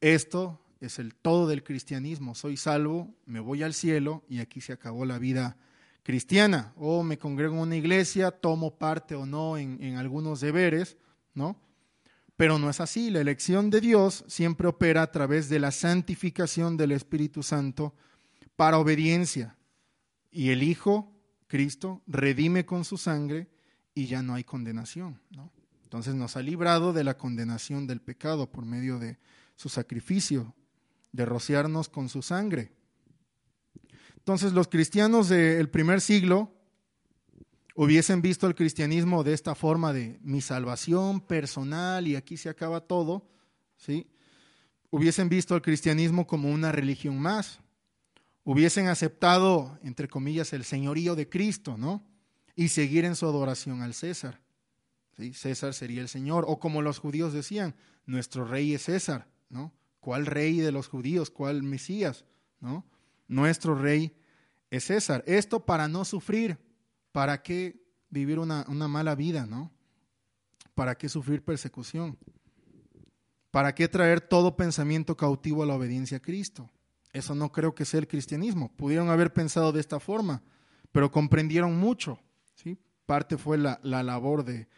esto 0.00 0.60
es 0.80 0.98
el 0.98 1.14
todo 1.14 1.46
del 1.46 1.62
cristianismo. 1.62 2.34
Soy 2.34 2.56
salvo, 2.56 3.14
me 3.26 3.40
voy 3.40 3.62
al 3.62 3.74
cielo 3.74 4.24
y 4.28 4.38
aquí 4.38 4.60
se 4.60 4.72
acabó 4.72 5.04
la 5.04 5.18
vida 5.18 5.56
cristiana. 6.02 6.72
O 6.76 7.02
me 7.02 7.18
congrego 7.18 7.54
en 7.54 7.60
una 7.60 7.76
iglesia, 7.76 8.30
tomo 8.30 8.78
parte 8.78 9.14
o 9.14 9.26
no 9.26 9.58
en, 9.58 9.82
en 9.82 9.96
algunos 9.96 10.40
deberes, 10.40 10.96
¿no? 11.34 11.60
Pero 12.36 12.58
no 12.58 12.70
es 12.70 12.80
así. 12.80 13.10
La 13.10 13.20
elección 13.20 13.68
de 13.68 13.82
Dios 13.82 14.24
siempre 14.26 14.66
opera 14.66 15.02
a 15.02 15.12
través 15.12 15.50
de 15.50 15.60
la 15.60 15.70
santificación 15.70 16.78
del 16.78 16.92
Espíritu 16.92 17.42
Santo 17.42 17.94
para 18.56 18.78
obediencia. 18.78 19.56
Y 20.30 20.48
el 20.48 20.62
Hijo, 20.62 21.12
Cristo, 21.50 22.00
redime 22.06 22.64
con 22.64 22.84
su 22.84 22.96
sangre 22.96 23.50
y 23.92 24.06
ya 24.06 24.22
no 24.22 24.34
hay 24.34 24.44
condenación. 24.44 25.20
¿no? 25.30 25.50
Entonces 25.82 26.14
nos 26.14 26.36
ha 26.36 26.42
librado 26.42 26.92
de 26.92 27.02
la 27.02 27.18
condenación 27.18 27.88
del 27.88 28.00
pecado 28.00 28.52
por 28.52 28.64
medio 28.64 29.00
de 29.00 29.18
su 29.56 29.68
sacrificio, 29.68 30.54
de 31.10 31.26
rociarnos 31.26 31.88
con 31.88 32.08
su 32.08 32.22
sangre. 32.22 32.72
Entonces 34.16 34.52
los 34.52 34.68
cristianos 34.68 35.28
del 35.28 35.68
primer 35.68 36.00
siglo 36.00 36.54
hubiesen 37.74 38.22
visto 38.22 38.46
el 38.46 38.54
cristianismo 38.54 39.24
de 39.24 39.32
esta 39.32 39.56
forma 39.56 39.92
de 39.92 40.20
mi 40.22 40.40
salvación 40.42 41.20
personal 41.20 42.06
y 42.06 42.14
aquí 42.14 42.36
se 42.36 42.48
acaba 42.48 42.80
todo, 42.80 43.28
¿sí? 43.76 44.06
Hubiesen 44.90 45.28
visto 45.28 45.56
el 45.56 45.62
cristianismo 45.62 46.28
como 46.28 46.48
una 46.52 46.70
religión 46.70 47.18
más. 47.18 47.60
Hubiesen 48.44 48.88
aceptado, 48.88 49.78
entre 49.82 50.08
comillas, 50.08 50.52
el 50.52 50.64
señorío 50.64 51.14
de 51.14 51.28
Cristo, 51.28 51.76
¿no? 51.76 52.04
Y 52.54 52.68
seguir 52.68 53.04
en 53.04 53.16
su 53.16 53.26
adoración 53.26 53.82
al 53.82 53.94
César. 53.94 54.40
César 55.34 55.74
sería 55.74 56.00
el 56.00 56.08
Señor. 56.08 56.44
O 56.48 56.58
como 56.58 56.82
los 56.82 56.98
judíos 56.98 57.32
decían, 57.32 57.74
nuestro 58.06 58.44
rey 58.44 58.74
es 58.74 58.82
César, 58.84 59.28
¿no? 59.48 59.72
¿Cuál 60.00 60.26
rey 60.26 60.60
de 60.60 60.72
los 60.72 60.88
judíos? 60.88 61.30
¿Cuál 61.30 61.62
Mesías? 61.62 62.24
¿No? 62.60 62.86
Nuestro 63.28 63.74
rey 63.74 64.16
es 64.70 64.84
César. 64.84 65.22
Esto 65.26 65.66
para 65.66 65.88
no 65.88 66.04
sufrir, 66.04 66.58
¿Para 67.12 67.42
qué 67.42 67.82
vivir 68.08 68.38
una, 68.38 68.64
mala 68.64 69.14
vida, 69.14 69.46
no? 69.46 69.72
¿Para 70.74 70.96
qué 70.96 71.08
sufrir 71.08 71.44
persecución? 71.44 72.16
¿Para 73.50 73.74
qué 73.74 73.88
traer 73.88 74.20
todo 74.20 74.56
pensamiento 74.56 75.16
cautivo 75.16 75.62
a 75.62 75.66
la 75.66 75.74
obediencia 75.74 76.18
a 76.18 76.22
Cristo? 76.22 76.70
Eso 77.12 77.34
no 77.34 77.50
creo 77.50 77.74
que 77.74 77.84
sea 77.84 78.00
el 78.00 78.08
cristianismo. 78.08 78.72
Pudieron 78.76 79.10
haber 79.10 79.32
pensado 79.32 79.72
de 79.72 79.80
esta 79.80 80.00
forma, 80.00 80.42
pero 80.92 81.10
comprendieron 81.10 81.76
mucho. 81.76 82.20
¿sí? 82.54 82.78
Parte 83.06 83.36
fue 83.36 83.58
la, 83.58 83.80
labor 83.82 84.44
de, 84.44 84.68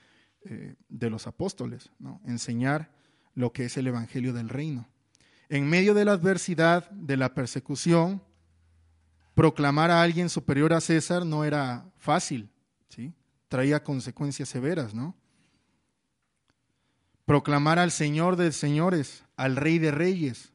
eh, 0.45 0.77
de 0.89 1.11
los 1.11 1.27
apóstoles, 1.27 1.91
¿no? 1.99 2.21
enseñar 2.27 2.91
lo 3.35 3.53
que 3.53 3.67
es 3.67 3.77
el 3.77 3.87
Evangelio 3.87 4.33
del 4.33 4.49
Reino. 4.49 4.89
En 5.49 5.69
medio 5.69 5.93
de 5.95 6.05
la 6.05 6.13
adversidad, 6.13 6.91
de 6.91 7.17
la 7.17 7.35
persecución, 7.35 8.23
proclamar 9.35 9.91
a 9.91 10.03
alguien 10.03 10.29
superior 10.29 10.73
a 10.73 10.81
César 10.81 11.27
no 11.27 11.45
era 11.45 11.91
fácil, 11.99 12.51
¿sí? 12.89 13.13
traía 13.49 13.83
consecuencias 13.83 14.49
severas, 14.49 14.95
¿no? 14.95 15.15
Proclamar 17.27 17.79
al 17.79 17.91
Señor 17.91 18.37
de 18.37 18.51
señores, 18.53 19.25
al 19.37 19.57
Rey 19.57 19.79
de 19.79 19.91
reyes. 19.91 20.52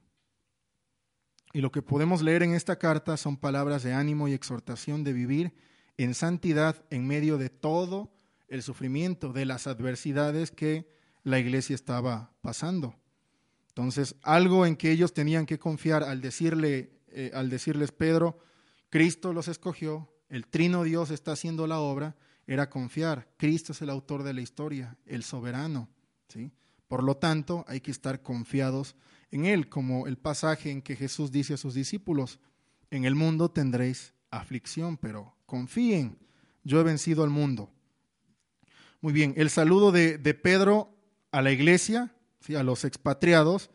Y 1.53 1.61
lo 1.61 1.71
que 1.71 1.81
podemos 1.81 2.21
leer 2.21 2.43
en 2.43 2.53
esta 2.53 2.77
carta 2.77 3.17
son 3.17 3.37
palabras 3.37 3.83
de 3.83 3.93
ánimo 3.93 4.27
y 4.27 4.33
exhortación 4.33 5.03
de 5.03 5.13
vivir 5.13 5.53
en 5.97 6.13
santidad 6.13 6.83
en 6.89 7.07
medio 7.07 7.37
de 7.37 7.49
todo 7.49 8.11
el 8.47 8.63
sufrimiento, 8.63 9.33
de 9.33 9.45
las 9.45 9.67
adversidades 9.67 10.51
que 10.51 10.87
la 11.23 11.39
iglesia 11.39 11.75
estaba 11.75 12.31
pasando. 12.41 12.95
Entonces, 13.69 14.15
algo 14.23 14.65
en 14.65 14.75
que 14.75 14.91
ellos 14.91 15.13
tenían 15.13 15.45
que 15.45 15.59
confiar 15.59 16.03
al 16.03 16.21
decirle, 16.21 16.99
eh, 17.09 17.31
al 17.33 17.49
decirles 17.49 17.91
Pedro, 17.91 18.39
Cristo 18.89 19.33
los 19.33 19.47
escogió, 19.47 20.11
el 20.29 20.47
trino 20.47 20.83
Dios 20.83 21.11
está 21.11 21.33
haciendo 21.33 21.67
la 21.67 21.79
obra, 21.79 22.15
era 22.47 22.69
confiar. 22.69 23.27
Cristo 23.37 23.73
es 23.73 23.81
el 23.81 23.89
autor 23.89 24.23
de 24.23 24.33
la 24.33 24.41
historia, 24.41 24.97
el 25.05 25.23
soberano. 25.23 25.89
¿sí? 26.27 26.51
Por 26.87 27.03
lo 27.03 27.17
tanto, 27.17 27.65
hay 27.67 27.81
que 27.81 27.91
estar 27.91 28.21
confiados 28.21 28.95
en 29.31 29.45
Él, 29.45 29.69
como 29.69 30.07
el 30.07 30.17
pasaje 30.17 30.71
en 30.71 30.81
que 30.81 30.95
Jesús 30.95 31.31
dice 31.31 31.55
a 31.55 31.57
sus 31.57 31.73
discípulos, 31.73 32.39
en 32.91 33.05
el 33.05 33.15
mundo 33.15 33.49
tendréis 33.49 34.13
aflicción, 34.31 34.97
pero 34.97 35.35
confíen, 35.45 36.17
yo 36.63 36.79
he 36.79 36.83
vencido 36.83 37.23
al 37.23 37.29
mundo. 37.29 37.71
Muy 39.01 39.13
bien, 39.13 39.33
el 39.37 39.49
saludo 39.49 39.91
de, 39.91 40.17
de 40.17 40.33
Pedro 40.33 40.93
a 41.31 41.41
la 41.41 41.51
iglesia, 41.51 42.13
a 42.57 42.63
los 42.63 42.85
expatriados, 42.85 43.69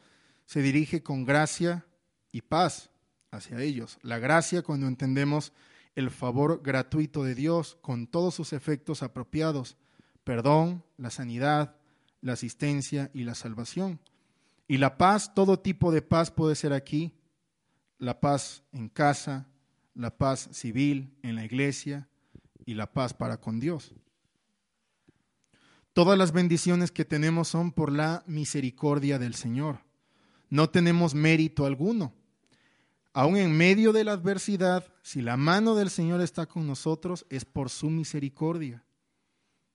se 0.47 0.63
dirige 0.63 1.03
con 1.03 1.25
gracia 1.25 1.87
y 2.33 2.43
paz 2.43 2.91
hacia 3.31 3.61
ellos. 3.61 3.99
La 4.03 4.19
gracia 4.19 4.63
cuando 4.63 4.87
entendemos 4.87 5.53
el 5.95 6.11
favor 6.11 6.63
gratuito 6.63 7.25
de 7.25 7.35
Dios 7.35 7.77
con 7.83 8.07
todos 8.07 8.35
sus 8.35 8.53
efectos 8.53 9.03
apropiados, 9.03 9.77
perdón, 10.25 10.85
la 10.97 11.11
sanidad, 11.11 11.77
la 12.21 12.33
asistencia 12.33 13.11
y 13.13 13.25
la 13.25 13.35
salvación. 13.35 14.01
Y 14.69 14.79
la 14.79 14.97
paz, 14.97 15.35
todo 15.35 15.59
tipo 15.59 15.93
de 15.93 16.03
paz 16.03 16.31
puede 16.31 16.55
ser 16.55 16.73
aquí, 16.73 17.15
la 17.99 18.21
paz 18.21 18.65
en 18.73 18.89
casa, 18.89 19.49
la 19.95 20.17
paz 20.17 20.49
civil 20.53 21.17
en 21.23 21.35
la 21.35 21.45
iglesia 21.45 22.09
y 22.65 22.75
la 22.75 22.93
paz 22.93 23.13
para 23.13 23.39
con 23.39 23.61
Dios. 23.61 23.95
Todas 25.93 26.17
las 26.17 26.33
bendiciones 26.33 26.91
que 26.91 27.05
tenemos 27.05 27.49
son 27.49 27.73
por 27.73 27.93
la 27.93 28.25
misericordia 28.27 29.19
del 29.19 29.35
Señor. 29.35 29.81
No 30.49 30.71
tenemos 30.71 31.15
mérito 31.15 31.67
alguno 31.67 32.15
aún 33.13 33.37
en 33.37 33.57
medio 33.57 33.93
de 33.93 34.05
la 34.05 34.13
adversidad, 34.13 34.87
si 35.03 35.21
la 35.21 35.37
mano 35.37 35.75
del 35.75 35.91
Señor 35.91 36.21
está 36.21 36.47
con 36.47 36.67
nosotros, 36.67 37.27
es 37.29 37.45
por 37.45 37.71
su 37.71 37.91
misericordia. 37.91 38.85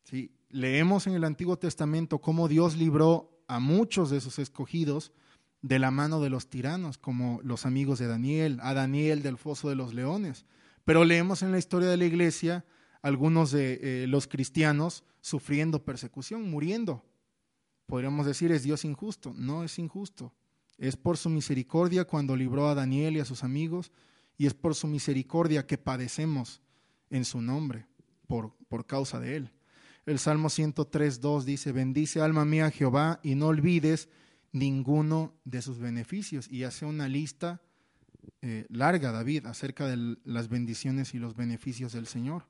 ¿Sí? 0.04 0.32
Leemos 0.50 1.08
en 1.08 1.14
el 1.14 1.24
Antiguo 1.24 1.58
Testamento 1.58 2.20
cómo 2.20 2.48
Dios 2.48 2.76
libró 2.76 3.37
a 3.48 3.60
muchos 3.60 4.10
de 4.10 4.22
sus 4.22 4.40
escogidos 4.40 5.12
de 5.62 5.80
la 5.80 5.92
mano 5.92 6.22
de 6.22 6.30
los 6.30 6.50
tiranos, 6.50 6.98
como 6.98 7.40
los 7.44 7.66
amigos 7.66 8.00
de 8.00 8.08
Daniel, 8.08 8.60
a 8.62 8.74
Daniel 8.74 9.24
del 9.24 9.38
foso 9.38 9.70
de 9.70 9.76
los 9.76 9.94
leones. 9.94 10.46
Pero 10.86 11.04
leemos 11.04 11.42
en 11.42 11.52
la 11.52 11.58
historia 11.58 11.90
de 11.90 11.98
la 11.98 12.06
iglesia 12.06 12.66
algunos 13.02 13.52
de 13.52 13.80
eh, 13.82 14.08
los 14.08 14.28
cristianos 14.28 15.04
sufriendo 15.22 15.84
persecución, 15.84 16.50
muriendo. 16.50 17.04
Podríamos 17.86 18.26
decir, 18.26 18.52
es 18.52 18.64
Dios 18.64 18.86
injusto. 18.86 19.34
No 19.36 19.64
es 19.64 19.80
injusto. 19.80 20.34
Es 20.78 20.96
por 20.96 21.18
su 21.18 21.30
misericordia 21.30 22.06
cuando 22.06 22.36
libró 22.36 22.68
a 22.68 22.76
Daniel 22.76 23.18
y 23.18 23.20
a 23.20 23.26
sus 23.26 23.44
amigos, 23.44 23.92
y 24.38 24.46
es 24.46 24.54
por 24.54 24.76
su 24.76 24.88
misericordia 24.88 25.66
que 25.66 25.78
padecemos 25.78 26.62
en 27.10 27.26
su 27.26 27.42
nombre, 27.42 27.88
por, 28.28 28.54
por 28.68 28.86
causa 28.86 29.20
de 29.20 29.38
él. 29.38 29.52
El 30.08 30.20
Salmo 30.20 30.50
103, 30.50 31.20
2 31.20 31.46
dice, 31.46 31.74
bendice 31.74 32.22
alma 32.22 32.46
mía 32.46 32.72
Jehová 32.72 33.20
y 33.24 33.36
no 33.36 33.48
olvides 33.48 34.08
ninguno 34.54 35.34
de 35.44 35.62
sus 35.62 35.80
beneficios. 35.80 36.50
Y 36.50 36.64
hace 36.64 36.86
una 36.86 37.10
lista 37.10 37.62
eh, 38.42 38.66
larga, 38.70 39.12
David, 39.12 39.48
acerca 39.48 39.86
de 39.86 40.16
las 40.24 40.48
bendiciones 40.48 41.14
y 41.14 41.20
los 41.20 41.36
beneficios 41.36 41.92
del 41.92 42.08
Señor. 42.08 42.48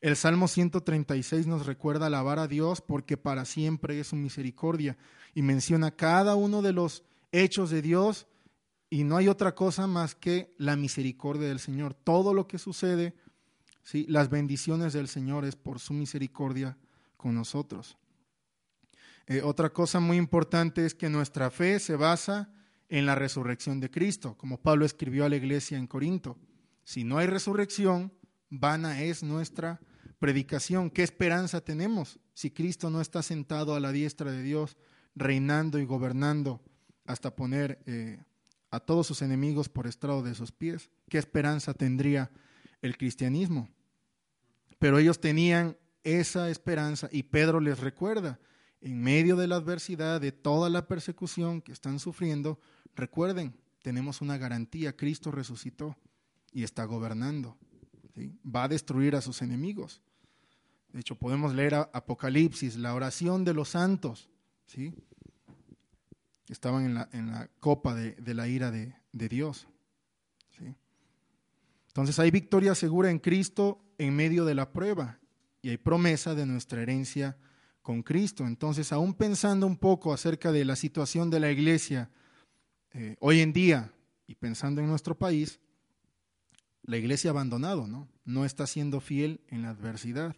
El 0.00 0.16
Salmo 0.16 0.48
136 0.48 1.46
nos 1.46 1.64
recuerda 1.64 2.06
alabar 2.06 2.40
a 2.40 2.48
Dios 2.48 2.80
porque 2.80 3.16
para 3.16 3.44
siempre 3.44 4.00
es 4.00 4.08
su 4.08 4.16
misericordia 4.16 4.98
y 5.32 5.42
menciona 5.42 5.92
cada 5.92 6.34
uno 6.34 6.60
de 6.60 6.72
los 6.72 7.04
hechos 7.30 7.70
de 7.70 7.82
Dios 7.82 8.26
y 8.88 9.04
no 9.04 9.16
hay 9.16 9.28
otra 9.28 9.54
cosa 9.54 9.86
más 9.86 10.16
que 10.16 10.52
la 10.58 10.74
misericordia 10.74 11.46
del 11.46 11.60
Señor. 11.60 11.94
Todo 11.94 12.34
lo 12.34 12.48
que 12.48 12.58
sucede, 12.58 13.14
las 14.08 14.30
bendiciones 14.30 14.92
del 14.92 15.08
Señor 15.08 15.44
es 15.44 15.56
por 15.56 15.80
su 15.80 15.92
misericordia 15.92 16.76
con 17.16 17.34
nosotros. 17.34 17.98
Eh, 19.26 19.42
otra 19.42 19.70
cosa 19.70 20.00
muy 20.00 20.16
importante 20.16 20.84
es 20.84 20.94
que 20.94 21.08
nuestra 21.08 21.50
fe 21.50 21.78
se 21.78 21.96
basa 21.96 22.52
en 22.88 23.06
la 23.06 23.14
resurrección 23.14 23.78
de 23.78 23.90
Cristo, 23.90 24.36
como 24.36 24.60
Pablo 24.60 24.84
escribió 24.84 25.24
a 25.24 25.28
la 25.28 25.36
iglesia 25.36 25.78
en 25.78 25.86
Corinto. 25.86 26.36
Si 26.82 27.04
no 27.04 27.18
hay 27.18 27.28
resurrección, 27.28 28.12
vana 28.48 29.02
es 29.02 29.22
nuestra 29.22 29.80
predicación. 30.18 30.90
¿Qué 30.90 31.02
esperanza 31.02 31.60
tenemos 31.60 32.18
si 32.34 32.50
Cristo 32.50 32.90
no 32.90 33.00
está 33.00 33.22
sentado 33.22 33.74
a 33.74 33.80
la 33.80 33.92
diestra 33.92 34.32
de 34.32 34.42
Dios, 34.42 34.76
reinando 35.14 35.78
y 35.78 35.84
gobernando 35.84 36.60
hasta 37.04 37.36
poner 37.36 37.80
eh, 37.86 38.22
a 38.70 38.80
todos 38.80 39.06
sus 39.06 39.22
enemigos 39.22 39.68
por 39.68 39.86
estrado 39.86 40.22
de 40.22 40.34
sus 40.34 40.50
pies? 40.50 40.90
¿Qué 41.08 41.18
esperanza 41.18 41.74
tendría 41.74 42.32
el 42.82 42.96
cristianismo? 42.96 43.68
Pero 44.80 44.98
ellos 44.98 45.20
tenían 45.20 45.76
esa 46.02 46.48
esperanza 46.48 47.08
y 47.12 47.22
Pedro 47.22 47.60
les 47.60 47.78
recuerda, 47.78 48.40
en 48.80 49.00
medio 49.00 49.36
de 49.36 49.46
la 49.46 49.56
adversidad, 49.56 50.22
de 50.22 50.32
toda 50.32 50.70
la 50.70 50.88
persecución 50.88 51.60
que 51.60 51.70
están 51.70 51.98
sufriendo, 51.98 52.58
recuerden, 52.96 53.54
tenemos 53.82 54.22
una 54.22 54.38
garantía, 54.38 54.96
Cristo 54.96 55.30
resucitó 55.30 55.96
y 56.50 56.64
está 56.64 56.86
gobernando. 56.86 57.58
Va 58.44 58.64
a 58.64 58.68
destruir 58.68 59.14
a 59.14 59.20
sus 59.20 59.42
enemigos. 59.42 60.00
De 60.92 61.00
hecho, 61.00 61.14
podemos 61.14 61.54
leer 61.54 61.74
Apocalipsis, 61.74 62.76
la 62.76 62.94
oración 62.94 63.44
de 63.44 63.54
los 63.54 63.68
santos, 63.68 64.30
¿sí? 64.66 64.94
estaban 66.48 66.86
en 66.86 66.94
la, 66.94 67.08
en 67.12 67.30
la 67.30 67.48
copa 67.60 67.94
de, 67.94 68.12
de, 68.12 68.34
la 68.34 68.48
ira 68.48 68.70
de, 68.70 68.94
de 69.12 69.28
Dios. 69.28 69.68
Entonces 71.88 72.18
hay 72.20 72.30
victoria 72.30 72.74
segura 72.76 73.10
en 73.10 73.18
Cristo 73.18 73.82
en 74.00 74.16
medio 74.16 74.46
de 74.46 74.54
la 74.54 74.72
prueba 74.72 75.18
y 75.60 75.68
hay 75.68 75.76
promesa 75.76 76.34
de 76.34 76.46
nuestra 76.46 76.80
herencia 76.80 77.36
con 77.82 78.02
Cristo. 78.02 78.46
Entonces, 78.46 78.92
aún 78.92 79.12
pensando 79.12 79.66
un 79.66 79.76
poco 79.76 80.14
acerca 80.14 80.52
de 80.52 80.64
la 80.64 80.74
situación 80.74 81.28
de 81.28 81.38
la 81.38 81.50
iglesia 81.50 82.10
eh, 82.94 83.16
hoy 83.20 83.40
en 83.40 83.52
día 83.52 83.92
y 84.26 84.36
pensando 84.36 84.80
en 84.80 84.88
nuestro 84.88 85.18
país, 85.18 85.60
la 86.82 86.96
iglesia 86.96 87.28
ha 87.28 87.32
abandonado, 87.32 87.86
¿no? 87.86 88.08
No 88.24 88.46
está 88.46 88.66
siendo 88.66 89.00
fiel 89.00 89.42
en 89.48 89.62
la 89.62 89.68
adversidad, 89.68 90.34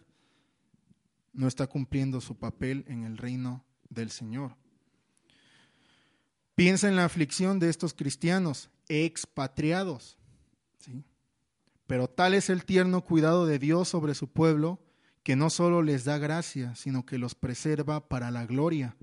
no 1.31 1.47
está 1.47 1.65
cumpliendo 1.65 2.19
su 2.19 2.35
papel 2.35 2.83
en 2.89 3.05
el 3.05 3.17
reino 3.17 3.63
del 3.89 4.11
Señor. 4.11 4.57
Piensa 6.53 6.89
en 6.89 6.97
la 6.97 7.05
aflicción 7.05 7.59
de 7.59 7.69
estos 7.69 7.93
cristianos 7.93 8.69
expatriados, 8.89 10.17
¿sí? 10.79 11.05
Pero 11.87 12.07
tal 12.07 12.33
es 12.33 12.49
el 12.49 12.65
tierno 12.65 13.03
cuidado 13.03 13.45
de 13.45 13.59
Dios 13.59 13.89
sobre 13.89 14.15
su 14.15 14.27
pueblo 14.31 14.79
que 15.23 15.35
no 15.35 15.49
solo 15.49 15.81
les 15.81 16.03
da 16.03 16.17
gracia, 16.17 16.75
sino 16.75 17.05
que 17.05 17.17
los 17.17 17.33
preserva 17.33 18.07
para 18.07 18.29
la 18.29 18.45
gloria. 18.45 18.95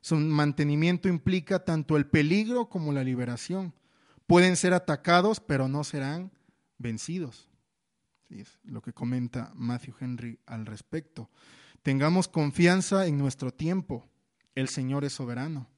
Su 0.00 0.16
mantenimiento 0.16 1.08
implica 1.08 1.64
tanto 1.64 1.96
el 1.96 2.06
peligro 2.06 2.68
como 2.68 2.92
la 2.92 3.02
liberación. 3.02 3.74
Pueden 4.26 4.56
ser 4.56 4.72
atacados, 4.72 5.40
pero 5.40 5.68
no 5.68 5.82
serán 5.84 6.30
vencidos. 6.78 7.50
es 8.28 8.58
lo 8.62 8.82
que 8.82 8.92
comenta 8.92 9.52
Matthew 9.54 9.94
Henry 10.00 10.38
al 10.46 10.66
respecto. 10.66 11.28
Tengamos 11.82 12.28
confianza 12.28 13.06
en 13.06 13.18
nuestro 13.18 13.52
tiempo. 13.52 14.08
El 14.54 14.68
Señor 14.68 15.04
es 15.04 15.14
soberano. 15.14 15.68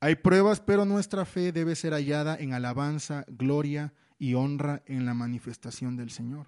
Hay 0.00 0.16
pruebas, 0.16 0.60
pero 0.60 0.84
nuestra 0.84 1.24
fe 1.24 1.50
debe 1.50 1.74
ser 1.74 1.92
hallada 1.92 2.36
en 2.36 2.52
alabanza, 2.52 3.24
gloria 3.26 3.94
y 4.24 4.32
honra 4.32 4.82
en 4.86 5.04
la 5.04 5.12
manifestación 5.12 5.96
del 5.96 6.08
Señor. 6.08 6.46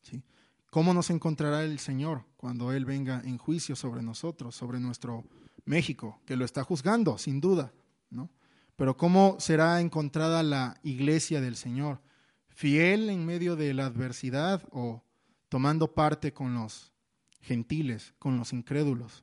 ¿Sí? 0.00 0.22
¿Cómo 0.70 0.94
nos 0.94 1.10
encontrará 1.10 1.62
el 1.62 1.78
Señor 1.78 2.24
cuando 2.38 2.72
Él 2.72 2.86
venga 2.86 3.20
en 3.22 3.36
juicio 3.36 3.76
sobre 3.76 4.00
nosotros, 4.00 4.56
sobre 4.56 4.80
nuestro 4.80 5.26
México, 5.66 6.22
que 6.24 6.36
lo 6.36 6.46
está 6.46 6.64
juzgando, 6.64 7.18
sin 7.18 7.42
duda, 7.42 7.74
¿no? 8.08 8.30
Pero 8.76 8.96
¿cómo 8.96 9.36
será 9.38 9.78
encontrada 9.82 10.42
la 10.42 10.80
iglesia 10.82 11.42
del 11.42 11.54
Señor? 11.54 12.00
¿Fiel 12.48 13.10
en 13.10 13.26
medio 13.26 13.54
de 13.54 13.74
la 13.74 13.84
adversidad 13.84 14.66
o 14.70 15.02
tomando 15.50 15.92
parte 15.92 16.32
con 16.32 16.54
los 16.54 16.94
gentiles, 17.42 18.14
con 18.18 18.38
los 18.38 18.54
incrédulos? 18.54 19.22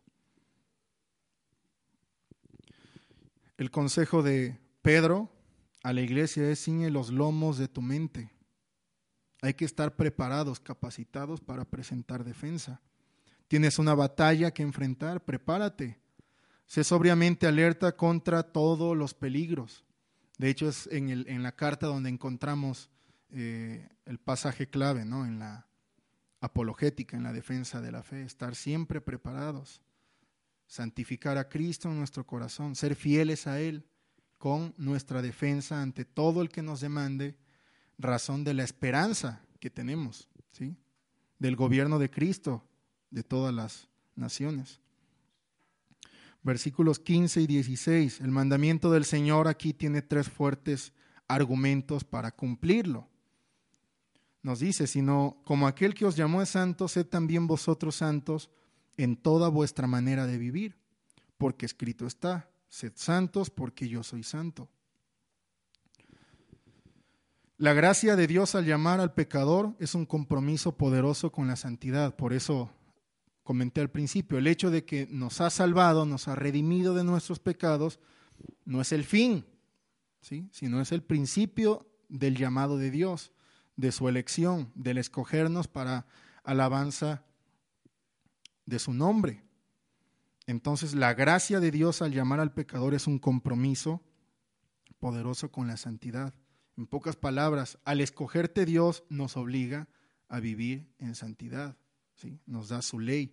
El 3.57 3.71
consejo 3.71 4.21
de 4.21 4.59
Pedro 4.83 5.34
a 5.85 5.93
la 5.93 6.01
iglesia 6.01 6.49
es 6.49 6.63
ciñe 6.63 6.89
los 6.89 7.11
lomos 7.11 7.59
de 7.59 7.67
tu 7.67 7.79
mente. 7.79 8.31
Hay 9.43 9.53
que 9.53 9.65
estar 9.65 9.95
preparados, 9.95 10.59
capacitados 10.59 11.41
para 11.41 11.63
presentar 11.63 12.23
defensa. 12.23 12.81
Tienes 13.47 13.77
una 13.77 13.93
batalla 13.93 14.49
que 14.49 14.63
enfrentar, 14.63 15.23
prepárate. 15.23 15.99
Sé 16.65 16.83
sobriamente 16.83 17.45
alerta 17.45 17.95
contra 17.95 18.41
todos 18.41 18.97
los 18.97 19.13
peligros. 19.13 19.85
De 20.39 20.49
hecho, 20.49 20.67
es 20.69 20.89
en, 20.91 21.09
el, 21.09 21.27
en 21.27 21.43
la 21.43 21.55
carta 21.55 21.85
donde 21.85 22.09
encontramos 22.09 22.89
eh, 23.29 23.87
el 24.05 24.17
pasaje 24.17 24.67
clave, 24.67 25.05
¿no? 25.05 25.23
En 25.23 25.37
la 25.37 25.67
apologética, 26.41 27.15
en 27.15 27.21
la 27.21 27.31
defensa 27.31 27.79
de 27.79 27.91
la 27.91 28.01
fe. 28.01 28.23
Estar 28.23 28.55
siempre 28.55 29.01
preparados. 29.01 29.83
Santificar 30.65 31.37
a 31.37 31.47
Cristo 31.47 31.89
en 31.89 31.99
nuestro 31.99 32.25
corazón. 32.25 32.75
Ser 32.75 32.95
fieles 32.95 33.45
a 33.45 33.61
Él 33.61 33.85
con 34.37 34.73
nuestra 34.77 35.21
defensa 35.21 35.81
ante 35.81 36.05
todo 36.05 36.41
el 36.41 36.49
que 36.49 36.61
nos 36.61 36.81
demande 36.81 37.35
razón 37.97 38.43
de 38.43 38.53
la 38.53 38.63
esperanza 38.63 39.41
que 39.59 39.69
tenemos, 39.69 40.27
¿sí? 40.51 40.75
Del 41.39 41.55
gobierno 41.55 41.99
de 41.99 42.09
Cristo, 42.09 42.63
de 43.11 43.23
todas 43.23 43.53
las 43.53 43.87
naciones. 44.15 44.79
Versículos 46.43 46.99
15 46.99 47.41
y 47.41 47.47
16. 47.47 48.21
El 48.21 48.31
mandamiento 48.31 48.91
del 48.91 49.05
Señor 49.05 49.47
aquí 49.47 49.73
tiene 49.73 50.01
tres 50.01 50.29
fuertes 50.29 50.93
argumentos 51.27 52.03
para 52.03 52.31
cumplirlo. 52.31 53.07
Nos 54.43 54.59
dice, 54.59 54.85
sino 54.85 55.41
como 55.43 55.67
aquel 55.67 55.95
que 55.95 56.05
os 56.05 56.15
llamó 56.15 56.43
es 56.43 56.49
santo, 56.49 56.87
sed 56.87 57.07
también 57.07 57.47
vosotros 57.47 57.95
santos 57.95 58.51
en 58.95 59.15
toda 59.17 59.49
vuestra 59.49 59.87
manera 59.87 60.27
de 60.27 60.37
vivir, 60.37 60.77
porque 61.39 61.65
escrito 61.65 62.05
está, 62.05 62.47
sed 62.75 62.91
santos 62.95 63.49
porque 63.49 63.87
yo 63.87 64.03
soy 64.03 64.21
santo. 64.21 64.67
La 67.57 67.71
gracia 67.71 68.17
de 68.17 68.27
Dios 68.27 68.53
al 68.53 68.65
llamar 68.65 68.99
al 68.99 69.13
pecador 69.13 69.77
es 69.79 69.95
un 69.95 70.05
compromiso 70.05 70.75
poderoso 70.75 71.31
con 71.31 71.47
la 71.47 71.55
santidad. 71.55 72.17
Por 72.17 72.33
eso 72.33 72.69
comenté 73.43 73.79
al 73.79 73.91
principio, 73.91 74.37
el 74.37 74.47
hecho 74.47 74.71
de 74.71 74.83
que 74.83 75.07
nos 75.09 75.39
ha 75.39 75.49
salvado, 75.51 76.05
nos 76.05 76.27
ha 76.27 76.35
redimido 76.35 76.93
de 76.95 77.05
nuestros 77.05 77.39
pecados, 77.39 78.01
no 78.65 78.81
es 78.81 78.91
el 78.91 79.05
fin, 79.05 79.45
¿sí? 80.19 80.49
sino 80.51 80.81
es 80.81 80.91
el 80.91 81.01
principio 81.01 81.87
del 82.09 82.35
llamado 82.35 82.77
de 82.77 82.91
Dios, 82.91 83.31
de 83.77 83.93
su 83.93 84.09
elección, 84.09 84.69
del 84.75 84.97
escogernos 84.97 85.69
para 85.69 86.07
alabanza 86.43 87.23
de 88.65 88.79
su 88.79 88.93
nombre. 88.93 89.44
Entonces, 90.47 90.93
la 90.93 91.13
gracia 91.13 91.59
de 91.59 91.71
Dios 91.71 92.01
al 92.01 92.11
llamar 92.11 92.39
al 92.39 92.53
pecador 92.53 92.93
es 92.93 93.07
un 93.07 93.19
compromiso 93.19 94.03
poderoso 94.99 95.51
con 95.51 95.67
la 95.67 95.77
santidad. 95.77 96.33
En 96.77 96.87
pocas 96.87 97.15
palabras, 97.15 97.79
al 97.83 98.01
escogerte 98.01 98.65
Dios 98.65 99.03
nos 99.09 99.37
obliga 99.37 99.87
a 100.27 100.39
vivir 100.39 100.93
en 100.99 101.15
santidad, 101.15 101.77
¿sí? 102.15 102.39
nos 102.45 102.69
da 102.69 102.81
su 102.81 102.99
ley. 102.99 103.31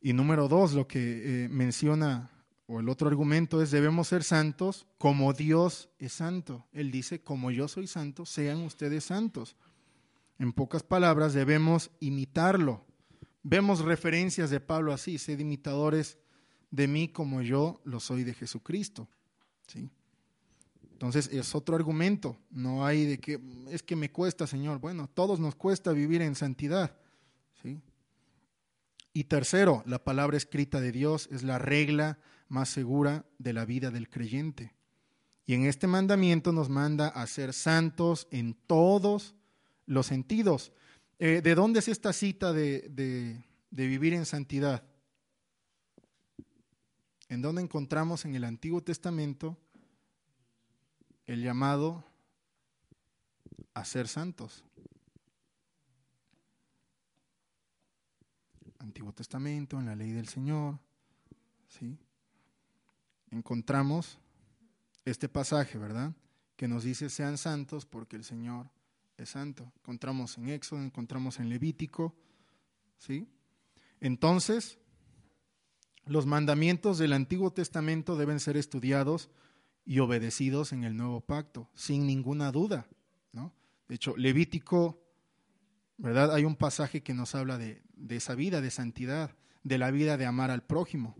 Y 0.00 0.12
número 0.12 0.48
dos, 0.48 0.72
lo 0.72 0.88
que 0.88 1.44
eh, 1.44 1.48
menciona, 1.48 2.30
o 2.66 2.80
el 2.80 2.88
otro 2.88 3.08
argumento 3.08 3.60
es, 3.60 3.70
debemos 3.70 4.08
ser 4.08 4.24
santos 4.24 4.86
como 4.96 5.32
Dios 5.34 5.90
es 5.98 6.12
santo. 6.12 6.66
Él 6.72 6.90
dice, 6.90 7.22
como 7.22 7.50
yo 7.50 7.68
soy 7.68 7.86
santo, 7.86 8.24
sean 8.24 8.62
ustedes 8.62 9.04
santos. 9.04 9.56
En 10.38 10.52
pocas 10.52 10.82
palabras, 10.82 11.34
debemos 11.34 11.90
imitarlo. 12.00 12.86
Vemos 13.42 13.80
referencias 13.80 14.50
de 14.50 14.60
Pablo 14.60 14.92
así, 14.92 15.18
sed 15.18 15.38
imitadores 15.38 16.18
de 16.70 16.86
mí 16.86 17.08
como 17.08 17.42
yo 17.42 17.80
lo 17.84 18.00
soy 18.00 18.24
de 18.24 18.34
Jesucristo. 18.34 19.08
¿sí? 19.66 19.90
Entonces 20.92 21.28
es 21.32 21.54
otro 21.54 21.76
argumento, 21.76 22.36
no 22.50 22.84
hay 22.84 23.06
de 23.06 23.18
que 23.18 23.40
es 23.70 23.82
que 23.82 23.96
me 23.96 24.12
cuesta, 24.12 24.46
Señor. 24.46 24.78
Bueno, 24.78 25.08
todos 25.08 25.40
nos 25.40 25.54
cuesta 25.54 25.92
vivir 25.92 26.20
en 26.20 26.34
santidad. 26.34 26.94
¿sí? 27.62 27.80
Y 29.12 29.24
tercero, 29.24 29.82
la 29.86 30.04
palabra 30.04 30.36
escrita 30.36 30.80
de 30.80 30.92
Dios 30.92 31.28
es 31.32 31.42
la 31.42 31.58
regla 31.58 32.18
más 32.48 32.68
segura 32.68 33.24
de 33.38 33.52
la 33.52 33.64
vida 33.64 33.90
del 33.90 34.10
creyente. 34.10 34.74
Y 35.46 35.54
en 35.54 35.64
este 35.64 35.86
mandamiento 35.86 36.52
nos 36.52 36.68
manda 36.68 37.08
a 37.08 37.26
ser 37.26 37.52
santos 37.52 38.28
en 38.30 38.54
todos 38.66 39.34
los 39.86 40.06
sentidos. 40.06 40.72
Eh, 41.22 41.42
¿De 41.42 41.54
dónde 41.54 41.78
es 41.78 41.88
esta 41.88 42.12
cita 42.12 42.52
de, 42.52 42.88
de, 42.88 43.44
de 43.70 43.86
vivir 43.86 44.14
en 44.14 44.26
santidad? 44.26 44.82
¿En 47.28 47.42
dónde 47.42 47.62
encontramos 47.62 48.24
en 48.24 48.34
el 48.34 48.42
Antiguo 48.42 48.82
Testamento 48.82 49.56
el 51.26 51.42
llamado 51.42 52.02
a 53.74 53.84
ser 53.84 54.08
santos. 54.08 54.64
Antiguo 58.80 59.12
Testamento, 59.12 59.78
en 59.78 59.86
la 59.86 59.94
ley 59.94 60.10
del 60.10 60.26
Señor, 60.26 60.80
¿sí? 61.68 61.96
Encontramos 63.30 64.18
este 65.04 65.28
pasaje, 65.28 65.78
¿verdad? 65.78 66.12
Que 66.56 66.66
nos 66.66 66.82
dice, 66.82 67.10
sean 67.10 67.38
santos 67.38 67.86
porque 67.86 68.16
el 68.16 68.24
Señor 68.24 68.68
santo. 69.26 69.72
Encontramos 69.78 70.36
en 70.38 70.48
Éxodo, 70.48 70.82
encontramos 70.82 71.38
en 71.38 71.48
Levítico, 71.48 72.14
¿sí? 72.98 73.28
Entonces, 74.00 74.78
los 76.06 76.26
mandamientos 76.26 76.98
del 76.98 77.12
Antiguo 77.12 77.52
Testamento 77.52 78.16
deben 78.16 78.40
ser 78.40 78.56
estudiados 78.56 79.30
y 79.84 79.98
obedecidos 79.98 80.72
en 80.72 80.84
el 80.84 80.96
Nuevo 80.96 81.20
Pacto, 81.20 81.68
sin 81.74 82.06
ninguna 82.06 82.52
duda, 82.52 82.86
¿no? 83.32 83.52
De 83.88 83.96
hecho, 83.96 84.16
Levítico, 84.16 85.02
¿verdad? 85.96 86.34
Hay 86.34 86.44
un 86.44 86.56
pasaje 86.56 87.02
que 87.02 87.14
nos 87.14 87.34
habla 87.34 87.58
de, 87.58 87.82
de 87.94 88.16
esa 88.16 88.34
vida 88.34 88.60
de 88.60 88.70
santidad, 88.70 89.36
de 89.62 89.78
la 89.78 89.90
vida 89.90 90.16
de 90.16 90.26
amar 90.26 90.50
al 90.50 90.62
prójimo. 90.62 91.16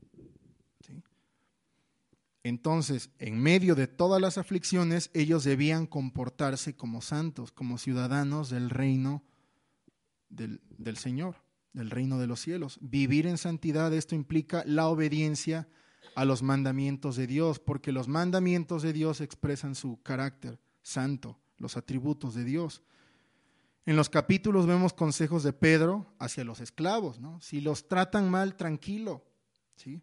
Entonces, 2.42 3.10
en 3.18 3.38
medio 3.38 3.74
de 3.74 3.86
todas 3.86 4.20
las 4.20 4.38
aflicciones, 4.38 5.10
ellos 5.12 5.44
debían 5.44 5.86
comportarse 5.86 6.74
como 6.74 7.02
santos, 7.02 7.52
como 7.52 7.76
ciudadanos 7.76 8.48
del 8.48 8.70
reino 8.70 9.22
del, 10.30 10.62
del, 10.78 10.96
Señor, 10.96 11.36
del 11.74 11.90
reino 11.90 12.18
de 12.18 12.26
los 12.26 12.40
cielos. 12.40 12.78
Vivir 12.80 13.26
en 13.26 13.36
santidad, 13.36 13.92
esto 13.92 14.14
implica 14.14 14.62
la 14.66 14.88
obediencia 14.88 15.68
a 16.14 16.24
los 16.24 16.42
mandamientos 16.42 17.16
de 17.16 17.26
Dios, 17.26 17.58
porque 17.58 17.92
los 17.92 18.08
mandamientos 18.08 18.82
de 18.82 18.92
Dios 18.92 19.20
expresan 19.20 19.74
su 19.74 20.00
carácter 20.02 20.58
santo, 20.82 21.38
los 21.58 21.76
atributos 21.76 22.34
de 22.34 22.44
Dios. 22.44 22.82
En 23.84 23.96
los 23.96 24.08
capítulos 24.08 24.66
vemos 24.66 24.92
consejos 24.92 25.42
de 25.42 25.52
Pedro 25.52 26.14
hacia 26.18 26.44
los 26.44 26.60
esclavos, 26.60 27.20
¿no? 27.20 27.40
Si 27.40 27.60
los 27.60 27.88
tratan 27.88 28.30
mal, 28.30 28.56
tranquilo, 28.56 29.24
¿sí? 29.76 30.02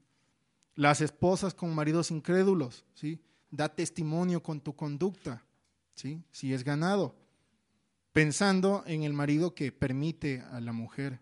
Las 0.78 1.02
esposas 1.02 1.56
con 1.56 1.74
maridos 1.74 2.12
incrédulos, 2.12 2.86
¿sí? 2.94 3.20
Da 3.50 3.68
testimonio 3.68 4.44
con 4.44 4.62
tu 4.62 4.76
conducta, 4.76 5.44
¿sí? 5.96 6.24
Si 6.32 6.54
es 6.54 6.63
ganado. 6.63 7.16
Pensando 8.13 8.84
en 8.86 9.02
el 9.02 9.12
marido 9.12 9.56
que 9.56 9.72
permite 9.72 10.42
a 10.52 10.62
la 10.62 10.74
mujer 10.74 11.20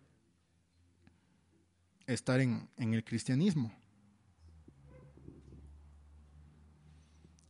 estar 2.05 2.41
en, 2.41 2.67
en 2.75 2.93
el 2.93 3.05
cristianismo. 3.05 3.71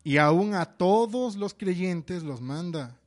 Y 0.04 0.18
aún 0.18 0.54
a 0.54 0.78
todos 0.78 1.36
los 1.36 1.56
creyentes 1.56 2.22
los 2.22 2.40
manda 2.40 3.00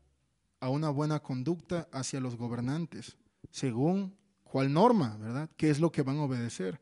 a 0.59 0.71
una 0.71 0.91
buena 0.91 1.21
conducta 1.21 1.89
hacia 1.93 2.19
los 2.19 2.35
gobernantes, 2.35 3.17
según 3.53 4.17
cuál 4.43 4.73
norma, 4.73 5.17
¿verdad? 5.19 5.49
¿Qué 5.57 5.71
es 5.71 5.79
lo 5.79 5.93
que 5.93 6.03
van 6.03 6.17
a 6.17 6.25
obedecer? 6.25 6.81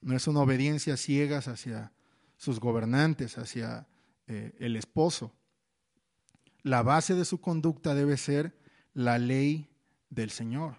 No 0.00 0.16
es 0.16 0.26
una 0.26 0.40
obediencia 0.40 0.96
ciegas 0.96 1.48
hacia 1.48 1.92
sus 2.36 2.60
gobernantes, 2.60 3.36
hacia 3.38 3.86
eh, 4.26 4.54
el 4.58 4.76
esposo. 4.76 5.34
La 6.62 6.82
base 6.82 7.14
de 7.14 7.24
su 7.24 7.40
conducta 7.40 7.94
debe 7.94 8.16
ser 8.16 8.56
la 8.94 9.18
ley 9.18 9.68
del 10.08 10.30
Señor. 10.30 10.76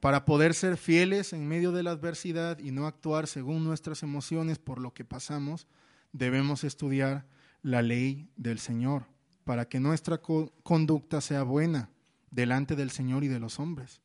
para 0.00 0.24
poder 0.24 0.54
ser 0.54 0.78
fieles 0.78 1.34
en 1.34 1.46
medio 1.46 1.70
de 1.70 1.82
la 1.82 1.90
adversidad 1.90 2.58
y 2.58 2.70
no 2.70 2.86
actuar 2.86 3.26
según 3.26 3.64
nuestras 3.64 4.02
emociones 4.02 4.58
por 4.58 4.80
lo 4.80 4.94
que 4.94 5.04
pasamos, 5.04 5.66
debemos 6.12 6.64
estudiar 6.64 7.26
la 7.60 7.82
ley 7.82 8.30
del 8.36 8.58
Señor 8.58 9.04
para 9.44 9.68
que 9.68 9.80
nuestra 9.80 10.22
conducta 10.62 11.20
sea 11.20 11.42
buena 11.42 11.90
delante 12.30 12.76
del 12.76 12.90
Señor 12.90 13.24
y 13.24 13.28
de 13.28 13.40
los 13.40 13.60
hombres. 13.60 14.00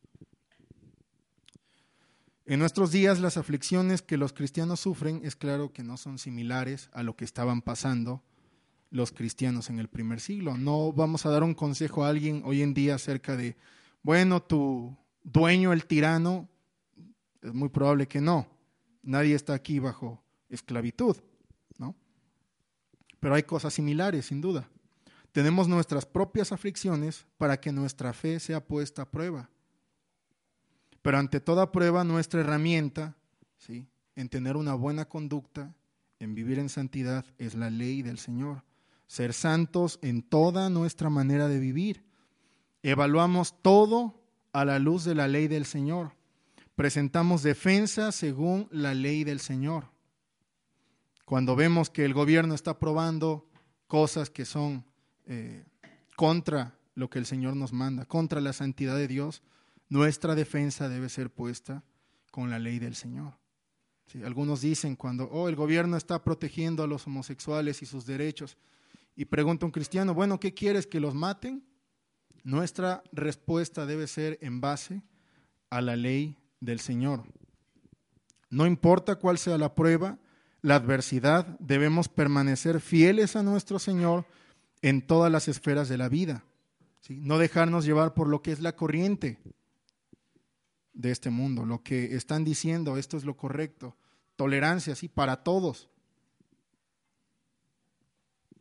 En 2.50 2.58
nuestros 2.58 2.92
días 2.92 3.20
las 3.20 3.38
aflicciones 3.38 4.02
que 4.02 4.18
los 4.18 4.34
cristianos 4.34 4.80
sufren 4.80 5.22
es 5.24 5.36
claro 5.36 5.72
que 5.72 5.84
no 5.84 5.98
son 5.98 6.18
similares 6.18 6.90
a 6.94 7.04
lo 7.04 7.16
que 7.16 7.24
estaban 7.24 7.62
pasando 7.62 8.24
los 8.90 9.12
cristianos 9.12 9.70
en 9.70 9.78
el 9.78 9.88
primer 9.88 10.20
siglo. 10.20 10.58
No 10.58 10.92
vamos 10.92 11.28
a 11.28 11.30
dar 11.30 11.44
un 11.44 11.54
consejo 11.54 12.04
a 12.04 12.10
alguien 12.10 12.42
hoy 12.44 12.64
en 12.64 12.74
día 12.74 12.96
acerca 12.96 13.38
de, 13.38 13.56
bueno, 14.02 14.42
tu 14.42 14.98
dueño, 15.24 15.74
el 15.74 15.86
tirano, 15.86 16.50
es 17.44 17.54
muy 17.54 17.70
probable 17.70 18.08
que 18.08 18.20
no. 18.20 18.48
Nadie 19.04 19.36
está 19.36 19.54
aquí 19.54 19.78
bajo 19.78 20.20
esclavitud, 20.50 21.18
¿no? 21.78 21.96
Pero 23.20 23.36
hay 23.36 23.44
cosas 23.44 23.76
similares, 23.76 24.26
sin 24.26 24.42
duda. 24.42 24.68
Tenemos 25.32 25.68
nuestras 25.68 26.08
propias 26.08 26.52
aflicciones 26.52 27.28
para 27.38 27.62
que 27.62 27.72
nuestra 27.72 28.12
fe 28.12 28.40
sea 28.40 28.66
puesta 28.66 29.04
a 29.04 29.12
prueba. 29.12 29.52
Pero 31.02 31.18
ante 31.18 31.40
toda 31.40 31.72
prueba, 31.72 32.04
nuestra 32.04 32.42
herramienta, 32.42 33.16
¿sí? 33.58 33.88
en 34.16 34.30
tener 34.30 34.58
una 34.58 34.74
buena 34.74 35.06
conducta, 35.06 35.74
en 36.20 36.36
vivir 36.36 36.60
en 36.60 36.70
santidad, 36.70 37.26
es 37.38 37.56
la 37.56 37.70
ley 37.70 38.02
del 38.02 38.18
Señor. 38.18 38.64
Ser 39.08 39.34
santos 39.34 39.98
en 40.02 40.22
toda 40.22 40.70
nuestra 40.70 41.10
manera 41.10 41.48
de 41.48 41.60
vivir. 41.60 42.04
Evaluamos 42.84 43.62
todo 43.62 44.22
a 44.52 44.66
la 44.66 44.80
luz 44.80 45.04
de 45.04 45.16
la 45.16 45.28
ley 45.28 45.48
del 45.48 45.66
Señor. 45.66 46.14
Presentamos 46.76 47.44
defensa 47.44 48.12
según 48.12 48.68
la 48.72 48.94
ley 48.94 49.24
del 49.24 49.40
Señor. 49.40 49.86
Cuando 51.26 51.56
vemos 51.56 51.90
que 51.90 52.06
el 52.06 52.14
gobierno 52.14 52.56
está 52.56 52.72
aprobando 52.72 53.50
cosas 53.88 54.30
que 54.30 54.46
son 54.46 54.86
eh, 55.26 55.64
contra 56.16 56.76
lo 56.96 57.10
que 57.10 57.20
el 57.20 57.26
Señor 57.26 57.56
nos 57.56 57.72
manda, 57.72 58.06
contra 58.06 58.42
la 58.42 58.54
santidad 58.54 58.96
de 58.96 59.08
Dios, 59.08 59.42
nuestra 59.90 60.36
defensa 60.36 60.88
debe 60.88 61.10
ser 61.10 61.32
puesta 61.32 61.84
con 62.32 62.50
la 62.50 62.60
ley 62.60 62.80
del 62.80 62.96
Señor. 62.96 63.38
algunos 64.24 64.62
dicen 64.62 64.96
cuando, 64.96 65.26
oh, 65.26 65.50
el 65.50 65.56
gobierno 65.56 65.98
está 65.98 66.24
protegiendo 66.24 66.84
a 66.84 66.88
los 66.88 67.06
homosexuales 67.08 67.82
y 67.82 67.86
sus 67.86 68.06
derechos, 68.06 68.58
y 69.16 69.26
pregunta 69.26 69.66
un 69.66 69.72
cristiano, 69.72 70.14
bueno, 70.14 70.40
¿qué 70.40 70.54
quieres? 70.54 70.88
¿Que 70.88 71.00
los 71.00 71.14
maten? 71.14 71.64
Nuestra 72.44 73.04
respuesta 73.12 73.86
debe 73.86 74.08
ser 74.08 74.38
en 74.42 74.62
base 74.62 75.04
a 75.70 75.82
la 75.82 75.96
ley 75.96 76.38
del 76.62 76.80
Señor. 76.80 77.24
No 78.50 78.66
importa 78.66 79.18
cuál 79.18 79.38
sea 79.38 79.58
la 79.58 79.76
prueba, 79.76 80.18
la 80.62 80.76
adversidad, 80.76 81.46
debemos 81.60 82.08
permanecer 82.08 82.80
fieles 82.80 83.36
a 83.36 83.44
nuestro 83.44 83.80
Señor 83.80 84.26
en 84.82 85.02
todas 85.02 85.32
las 85.32 85.48
esferas 85.48 85.90
de 85.90 85.98
la 85.98 86.10
vida. 86.10 86.44
No 87.10 87.38
dejarnos 87.38 87.86
llevar 87.86 88.14
por 88.14 88.28
lo 88.28 88.42
que 88.42 88.52
es 88.52 88.60
la 88.60 88.76
corriente, 88.76 89.40
de 91.00 91.12
este 91.12 91.30
mundo, 91.30 91.66
lo 91.66 91.82
que 91.82 92.14
están 92.18 92.44
diciendo, 92.44 92.98
esto 92.98 93.16
es 93.16 93.24
lo 93.24 93.38
correcto, 93.38 93.96
tolerancia, 94.36 94.96
sí, 94.96 95.08
para 95.08 95.44
todos. 95.44 95.88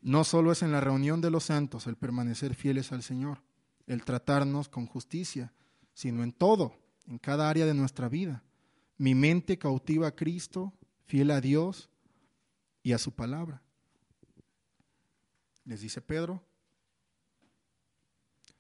No 0.03 0.23
solo 0.23 0.53
es 0.53 0.63
en 0.63 0.71
la 0.71 0.81
reunión 0.81 1.21
de 1.21 1.33
los 1.33 1.43
santos 1.43 1.89
el 1.89 1.97
permanecer 1.97 2.55
fieles 2.55 2.93
al 2.93 3.03
Señor, 3.03 3.43
el 3.89 4.05
tratarnos 4.05 4.69
con 4.69 4.87
justicia, 4.87 5.53
sino 5.95 6.23
en 6.23 6.33
todo, 6.33 6.79
en 7.09 7.19
cada 7.19 7.51
área 7.51 7.67
de 7.67 7.75
nuestra 7.75 8.09
vida. 8.09 8.45
Mi 8.99 9.17
mente 9.17 9.59
cautiva 9.59 10.07
a 10.07 10.15
Cristo, 10.15 10.73
fiel 11.07 11.33
a 11.33 11.41
Dios 11.41 11.91
y 12.85 12.93
a 12.93 12.99
su 12.99 13.17
palabra. 13.17 13.63
Les 15.65 15.81
dice 15.81 16.01
Pedro, 16.01 16.45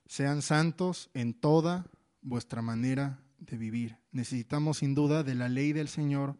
sean 0.06 0.42
santos 0.42 1.10
en 1.14 1.32
toda 1.32 1.86
vuestra 2.22 2.60
manera 2.60 3.22
de 3.38 3.57
vivir. 3.57 3.98
Necesitamos 4.12 4.79
sin 4.79 4.94
duda 4.94 5.22
de 5.22 5.35
la 5.35 5.48
ley 5.48 5.72
del 5.72 5.88
Señor 5.88 6.37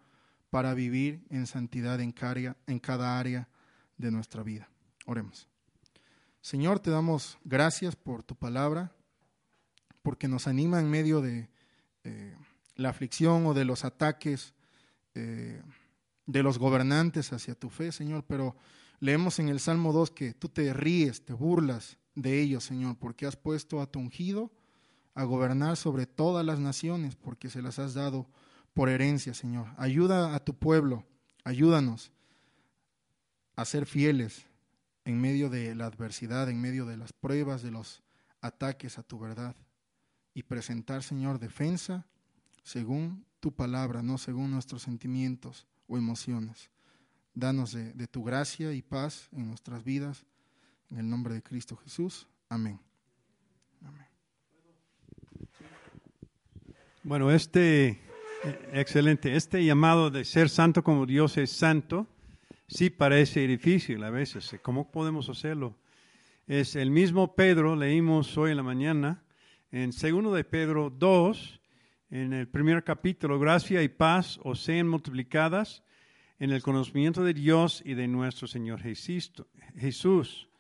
para 0.51 0.75
vivir 0.75 1.25
en 1.31 1.47
santidad 1.47 2.01
en 2.01 2.13
cada 2.13 3.19
área 3.19 3.49
de 3.97 4.11
nuestra 4.11 4.43
vida. 4.43 4.69
Oremos. 5.07 5.49
Señor, 6.41 6.81
te 6.81 6.91
damos 6.91 7.39
gracias 7.45 7.97
por 7.97 8.23
tu 8.23 8.35
palabra, 8.35 8.93
porque 10.03 10.29
nos 10.29 10.47
anima 10.47 10.81
en 10.81 10.89
medio 10.89 11.21
de 11.21 11.51
eh, 12.05 12.37
la 12.77 12.91
aflicción 12.91 13.45
o 13.47 13.55
de 13.55 13.65
los 13.65 13.85
ataques 13.85 14.55
eh, 15.15 15.61
de 16.27 16.43
los 16.43 16.59
gobernantes 16.59 17.33
hacia 17.33 17.55
tu 17.55 17.71
fe, 17.71 17.91
Señor, 17.91 18.25
pero 18.27 18.57
leemos 19.01 19.39
en 19.39 19.49
el 19.49 19.61
Salmo 19.61 19.93
2 19.93 20.11
que 20.13 20.35
tú 20.35 20.49
te 20.49 20.73
ríes, 20.73 21.25
te 21.25 21.33
burlas 21.33 21.99
de 22.15 22.41
ellos, 22.41 22.65
Señor, 22.65 22.97
porque 22.99 23.27
has 23.27 23.37
puesto 23.37 23.81
a 23.81 23.91
tu 23.91 23.99
ungido 23.99 24.53
a 25.19 25.25
gobernar 25.25 25.77
sobre 25.77 26.07
todas 26.07 26.47
las 26.47 26.61
naciones, 26.61 27.17
porque 27.17 27.51
se 27.51 27.61
las 27.61 27.81
has 27.81 27.93
dado 27.93 28.29
por 28.73 28.89
herencia, 28.89 29.35
Señor. 29.35 29.67
Ayuda 29.77 30.33
a 30.37 30.45
tu 30.45 30.55
pueblo, 30.55 31.05
ayúdanos 31.43 32.13
a 33.57 33.65
ser 33.65 33.85
fieles 33.85 34.47
en 35.05 35.21
medio 35.21 35.51
de 35.51 35.75
la 35.75 35.87
adversidad, 35.87 36.49
en 36.49 36.61
medio 36.61 36.87
de 36.87 36.97
las 36.97 37.13
pruebas, 37.13 37.63
de 37.63 37.73
los 37.73 38.05
ataques 38.41 38.97
a 38.97 39.03
tu 39.03 39.19
verdad, 39.19 39.57
y 40.35 40.45
presentar, 40.45 41.03
Señor, 41.03 41.41
defensa 41.41 42.07
según 42.63 43.27
tu 43.41 43.53
palabra, 43.53 44.05
no 44.05 44.19
según 44.19 44.53
nuestros 44.53 44.83
sentimientos 44.83 45.67
o 45.89 45.99
emociones. 45.99 46.71
Danos 47.35 47.73
de, 47.73 48.07
tu 48.07 48.23
gracia 48.23 48.73
y 48.73 48.83
paz 48.83 49.29
en 49.33 49.49
nuestras 49.49 49.83
vidas. 49.83 50.25
En 50.91 50.99
el 50.99 51.11
nombre 51.11 51.35
de 51.35 51.43
Cristo 51.43 51.77
Jesús. 51.77 52.29
Amén. 52.49 52.79
Bueno, 57.09 57.31
este, 57.31 58.03
excelente, 58.75 59.35
este 59.35 59.65
llamado 59.65 60.11
de 60.11 60.27
ser 60.27 60.51
santo 60.51 60.85
como 60.85 61.07
Dios 61.07 61.39
es 61.39 61.51
santo, 61.51 62.07
sí 62.67 62.91
parece 62.91 63.47
difícil 63.47 64.05
a 64.05 64.11
veces. 64.11 64.55
¿Cómo 64.61 64.91
podemos 64.91 65.31
hacerlo? 65.31 65.75
es 66.47 66.77
el 66.77 66.91
mismo 66.91 67.35
Pedro, 67.35 67.77
leímos 67.77 68.37
hoy 68.37 68.51
en 68.51 68.59
la 68.59 68.63
mañana, 68.63 69.23
en 69.73 69.95
segundo 69.95 70.35
de 70.35 70.45
Pedro 70.45 70.91
2, 70.91 71.61
en 72.11 72.35
el 72.35 72.47
primer 72.47 72.85
capítulo, 72.85 73.39
gracia 73.39 73.83
y 73.83 73.89
paz 73.89 74.39
os 74.43 74.61
sean 74.61 74.87
multiplicadas 74.87 75.83
en 76.39 76.51
el 76.51 76.61
conocimiento 76.61 77.25
de 77.25 77.33
Dios 77.33 77.83
y 77.87 77.95
de 77.95 78.07
nuestro 78.07 78.47
Señor 78.47 78.83
Jesús. 78.83 80.51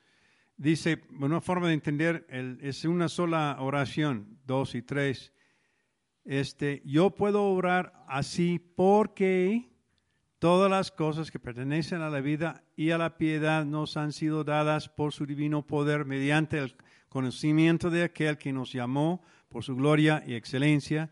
Dice, 0.57 1.03
una 1.21 1.43
forma 1.43 1.69
de 1.69 1.75
entender, 1.75 2.27
es 2.63 2.87
una 2.87 3.11
sola 3.11 3.59
oración, 3.61 4.39
dos 4.47 4.75
y 4.75 4.81
tres. 4.81 5.31
Este, 6.29 6.83
yo 6.85 7.09
puedo 7.09 7.43
orar 7.49 8.05
así 8.07 8.59
porque 8.59 9.71
todas 10.39 10.71
las 10.71 10.91
cosas 10.91 11.31
que 11.31 11.39
pertenecen 11.39 12.03
a 12.03 12.11
la 12.11 12.21
vida 12.21 12.65
y 12.77 12.91
a 12.91 12.99
la 12.99 13.17
piedad 13.17 13.65
nos 13.65 13.97
han 13.97 14.13
sido 14.13 14.45
dadas 14.45 14.91
por 14.91 15.15
su 15.15 15.25
divino 15.25 15.67
poder 15.67 16.05
mediante 16.05 16.59
el 16.59 16.77
conocimiento 17.09 17.89
de 17.89 18.03
aquel 18.03 18.37
que 18.37 18.53
nos 18.53 18.75
llamó 18.75 19.23
por 19.49 19.65
su 19.65 19.75
gloria 19.75 20.23
y 20.27 20.35
excelencia, 20.35 21.09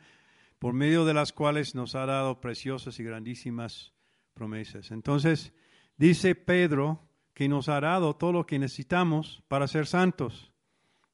por 0.58 0.74
medio 0.74 1.06
de 1.06 1.14
las 1.14 1.32
cuales 1.32 1.74
nos 1.74 1.94
ha 1.94 2.04
dado 2.04 2.42
preciosas 2.42 3.00
y 3.00 3.02
grandísimas 3.02 3.94
promesas. 4.34 4.90
Entonces, 4.90 5.54
dice 5.96 6.34
Pedro 6.34 7.00
que 7.32 7.48
nos 7.48 7.70
ha 7.70 7.80
dado 7.80 8.16
todo 8.16 8.32
lo 8.32 8.44
que 8.44 8.58
necesitamos 8.58 9.42
para 9.48 9.66
ser 9.66 9.86
santos, 9.86 10.52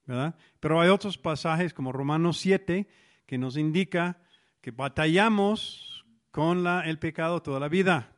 ¿verdad? 0.06 0.34
Pero 0.58 0.80
hay 0.80 0.88
otros 0.88 1.18
pasajes 1.18 1.72
como 1.72 1.92
Romanos 1.92 2.38
7 2.38 2.88
que 3.32 3.38
nos 3.38 3.56
indica 3.56 4.18
que 4.60 4.72
batallamos 4.72 6.04
con 6.30 6.66
el 6.66 6.98
pecado 6.98 7.40
toda 7.40 7.58
la 7.60 7.70
vida, 7.70 8.14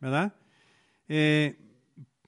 ¿verdad? 0.00 0.34
Eh, 1.06 1.56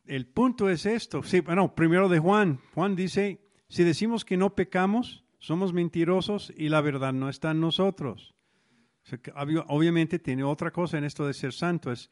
el 0.07 0.25
punto 0.29 0.71
es 0.71 0.87
esto, 0.87 1.25
sí, 1.25 1.41
bueno, 1.41 1.75
primero 1.75 2.09
de 2.09 2.21
Juan, 2.21 2.61
Juan 2.75 2.95
dice, 2.95 3.41
si 3.69 3.83
decimos 3.83 4.25
que 4.25 4.37
no 4.37 4.55
pecamos, 4.55 5.25
somos 5.41 5.73
mentirosos 5.73 6.53
y 6.57 6.69
la 6.69 6.81
verdad 6.81 7.13
no 7.13 7.29
está 7.29 7.51
en 7.51 7.59
nosotros. 7.59 8.37
obviamente 9.67 10.21
tiene 10.21 10.45
otra 10.45 10.71
cosa 10.71 10.97
en 10.97 11.03
esto 11.03 11.27
de 11.27 11.35
ser 11.35 11.53
santo, 11.53 11.91
es, 11.91 12.09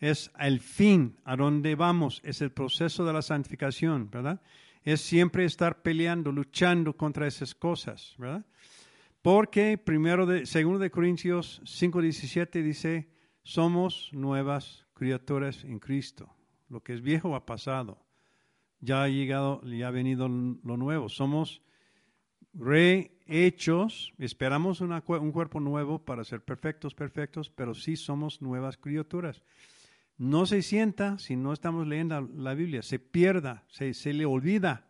es 0.00 0.32
el 0.40 0.58
fin, 0.58 1.16
a 1.22 1.36
dónde 1.36 1.76
vamos, 1.76 2.20
es 2.24 2.40
el 2.40 2.50
proceso 2.50 3.04
de 3.04 3.12
la 3.12 3.22
santificación, 3.22 4.10
¿verdad? 4.10 4.40
Es 4.82 5.00
siempre 5.00 5.44
estar 5.44 5.80
peleando, 5.80 6.32
luchando 6.32 6.96
contra 6.96 7.28
esas 7.28 7.54
cosas, 7.54 8.16
¿verdad? 8.18 8.44
Porque 9.22 9.78
primero 9.78 10.26
de, 10.26 10.46
segundo 10.46 10.78
de 10.78 10.90
Corintios 10.90 11.60
5:17 11.64 12.62
dice, 12.62 13.10
somos 13.42 14.10
nuevas 14.12 14.86
criaturas 14.94 15.64
en 15.64 15.78
Cristo. 15.78 16.34
Lo 16.68 16.82
que 16.82 16.94
es 16.94 17.02
viejo 17.02 17.34
ha 17.34 17.44
pasado 17.44 18.10
ya 18.80 19.02
ha 19.02 19.08
llegado, 19.08 19.62
ya 19.62 19.88
ha 19.88 19.90
venido 19.90 20.28
lo 20.28 20.76
nuevo. 20.76 21.08
Somos 21.08 21.62
rehechos, 22.54 24.12
esperamos 24.18 24.80
un 24.80 25.32
cuerpo 25.32 25.60
nuevo 25.60 26.04
para 26.04 26.24
ser 26.24 26.42
perfectos, 26.42 26.94
perfectos, 26.94 27.50
pero 27.50 27.74
sí 27.74 27.96
somos 27.96 28.42
nuevas 28.42 28.76
criaturas. 28.76 29.42
No 30.16 30.46
se 30.46 30.62
sienta 30.62 31.18
si 31.18 31.36
no 31.36 31.52
estamos 31.52 31.86
leyendo 31.86 32.20
la 32.34 32.54
Biblia, 32.54 32.82
se 32.82 32.98
pierda, 32.98 33.64
se, 33.68 33.94
se 33.94 34.12
le 34.12 34.26
olvida. 34.26 34.88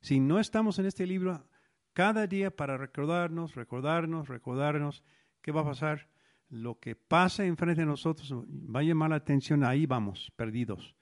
Si 0.00 0.20
no 0.20 0.38
estamos 0.38 0.78
en 0.78 0.86
este 0.86 1.06
libro 1.06 1.44
cada 1.92 2.26
día 2.26 2.54
para 2.54 2.76
recordarnos, 2.76 3.54
recordarnos, 3.54 4.28
recordarnos, 4.28 5.04
¿qué 5.42 5.52
va 5.52 5.62
a 5.62 5.64
pasar? 5.64 6.08
Lo 6.48 6.78
que 6.78 6.96
pasa 6.96 7.44
enfrente 7.44 7.82
de 7.82 7.86
nosotros 7.86 8.32
va 8.32 8.80
a 8.80 8.84
llamar 8.84 9.10
la 9.10 9.16
atención, 9.16 9.64
ahí 9.64 9.86
vamos, 9.86 10.32
perdidos, 10.36 10.96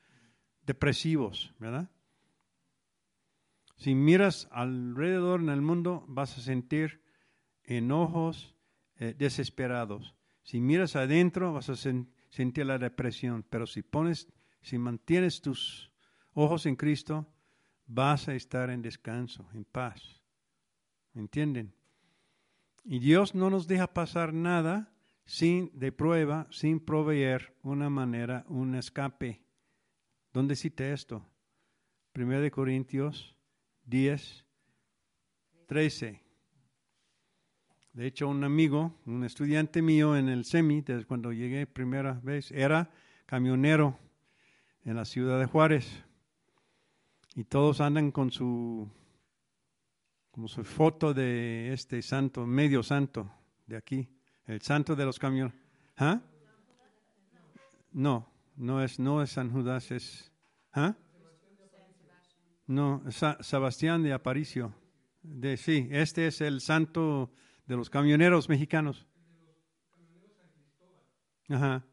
depresivos, 0.63 1.55
¿verdad? 1.59 1.91
Si 3.77 3.95
miras 3.95 4.49
alrededor 4.51 5.41
en 5.41 5.51
el 5.51 5.63
mundo, 5.63 6.05
vas 6.09 6.37
a 6.37 6.41
sentir 6.41 7.01
enojos 7.63 8.57
eh, 8.97 9.15
desesperados. 9.17 10.17
Si 10.43 10.61
miras 10.61 10.97
adentro, 10.97 11.53
vas 11.53 11.69
a 11.71 11.77
sentir 11.77 12.67
la 12.67 12.79
depresión. 12.79 13.45
Pero 13.49 13.67
si 13.67 13.83
pones, 13.83 14.29
si 14.63 14.79
mantienes 14.79 15.41
tus 15.41 15.93
ojos 16.33 16.67
en 16.67 16.75
Cristo, 16.75 17.33
vas 17.87 18.29
a 18.29 18.35
estar 18.35 18.71
en 18.71 18.83
descanso, 18.83 19.49
en 19.55 19.65
paz. 19.65 20.23
¿Me 21.19 21.23
entienden? 21.23 21.75
Y 22.85 23.01
Dios 23.01 23.35
no 23.35 23.51
nos 23.51 23.67
deja 23.67 23.93
pasar 23.93 24.33
nada 24.33 24.93
sin 25.25 25.69
de 25.77 25.91
prueba, 25.91 26.47
sin 26.49 26.79
proveer 26.79 27.57
una 27.65 27.91
manera, 27.91 28.45
un 28.47 28.77
escape. 28.77 29.43
¿Dónde 30.33 30.55
cita 30.55 30.87
esto? 30.93 31.27
Primero 32.13 32.41
de 32.41 32.53
Corintios 32.53 33.35
10, 33.87 34.45
13. 35.67 36.23
De 37.95 38.07
hecho, 38.07 38.29
un 38.29 38.45
amigo, 38.45 38.95
un 39.05 39.25
estudiante 39.25 39.83
mío 39.83 40.17
en 40.17 40.29
el 40.29 40.45
SEMI, 40.45 40.83
desde 40.83 41.05
cuando 41.05 41.33
llegué 41.33 41.67
primera 41.67 42.21
vez, 42.23 42.53
era 42.53 42.93
camionero 43.27 43.99
en 44.85 44.95
la 44.95 45.05
ciudad 45.05 45.41
de 45.41 45.47
Juárez. 45.47 46.05
Y 47.35 47.43
todos 47.43 47.81
andan 47.81 48.13
con 48.13 48.31
su, 48.31 48.89
como 50.39 50.47
su 50.47 50.63
foto 50.63 51.13
de 51.13 51.73
este 51.73 52.01
santo, 52.01 52.47
medio 52.47 52.85
santo 52.85 53.29
de 53.67 53.77
aquí, 53.77 54.09
el 54.47 54.63
santo 54.63 54.95
de 54.95 55.05
los 55.05 55.19
camiones. 55.19 55.53
¿Ah? 55.97 56.21
No, 57.91 58.31
no 58.55 58.81
es, 58.81 59.01
no 59.01 59.21
es 59.21 59.31
San 59.31 59.51
Judas, 59.51 59.91
es... 59.91 60.31
¿ah? 60.75 60.95
No, 62.69 63.03
Sebastián 63.41 64.05
de 64.05 64.13
Aparicio. 64.13 64.73
De, 65.23 65.57
sí, 65.57 65.89
este 65.91 66.29
es 66.29 66.41
el 66.41 66.61
santo 66.61 67.33
de 67.67 67.75
los 67.75 67.91
camioneros 67.91 68.49
mexicanos. 68.49 69.09
Ajá, 71.49 71.85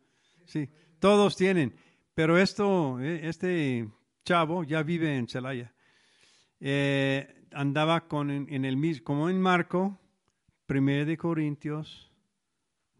sí, 0.45 0.69
todos 0.99 1.36
tienen. 1.36 1.75
Pero 2.13 2.38
esto, 2.38 2.99
e, 2.99 3.27
este 3.27 3.89
chavo 4.23 4.63
ya 4.63 4.84
vive 4.84 5.17
en 5.17 5.27
Celaya. 5.27 5.73
Eh, 6.60 7.41
andaba 7.56 8.08
con, 8.08 8.30
en, 8.30 8.65
el 8.65 8.78
mismo, 8.78 9.04
como 9.04 9.30
en 9.30 9.41
Marco, 9.41 10.00
1 10.70 11.06
de 11.06 11.18
Corintios 11.18 12.12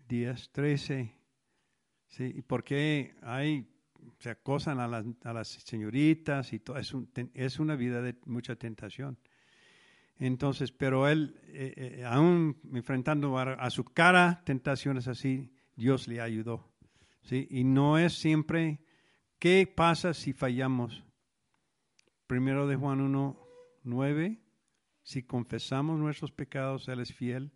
10, 0.08 0.52
13. 0.52 1.16
Sí, 2.08 2.44
porque 2.48 3.16
hay 3.22 3.68
se 4.20 4.30
acosan 4.30 4.80
a 4.80 4.88
las, 4.88 5.06
a 5.24 5.34
las 5.34 5.48
señoritas 5.48 6.54
y 6.54 6.60
todo. 6.60 6.78
Es, 6.78 6.94
es, 7.34 7.60
una 7.60 7.76
vida 7.76 8.02
de 8.02 8.16
mucha 8.26 8.56
tentación. 8.56 9.18
Entonces, 10.18 10.72
pero 10.72 11.08
él, 11.08 11.40
eh, 11.48 11.74
eh, 11.76 12.06
aún 12.06 12.58
enfrentando 12.74 13.38
a, 13.38 13.70
su 13.70 13.84
cara 13.84 14.42
tentaciones 14.46 15.08
así, 15.08 15.52
Dios 15.76 16.08
le 16.08 16.22
ayudó. 16.22 16.72
¿sí? 17.24 17.48
Y 17.50 17.64
no 17.64 17.98
es 17.98 18.14
siempre, 18.14 18.80
¿qué 19.40 19.68
pasa 19.68 20.14
si 20.14 20.32
fallamos? 20.32 21.04
Primero 22.28 22.68
de 22.68 22.76
Juan 22.78 23.02
1, 23.02 23.40
9, 23.84 24.40
si 25.06 25.22
confesamos 25.22 26.00
nuestros 26.00 26.32
pecados, 26.32 26.88
Él 26.88 27.00
es 27.00 27.14
fiel 27.14 27.52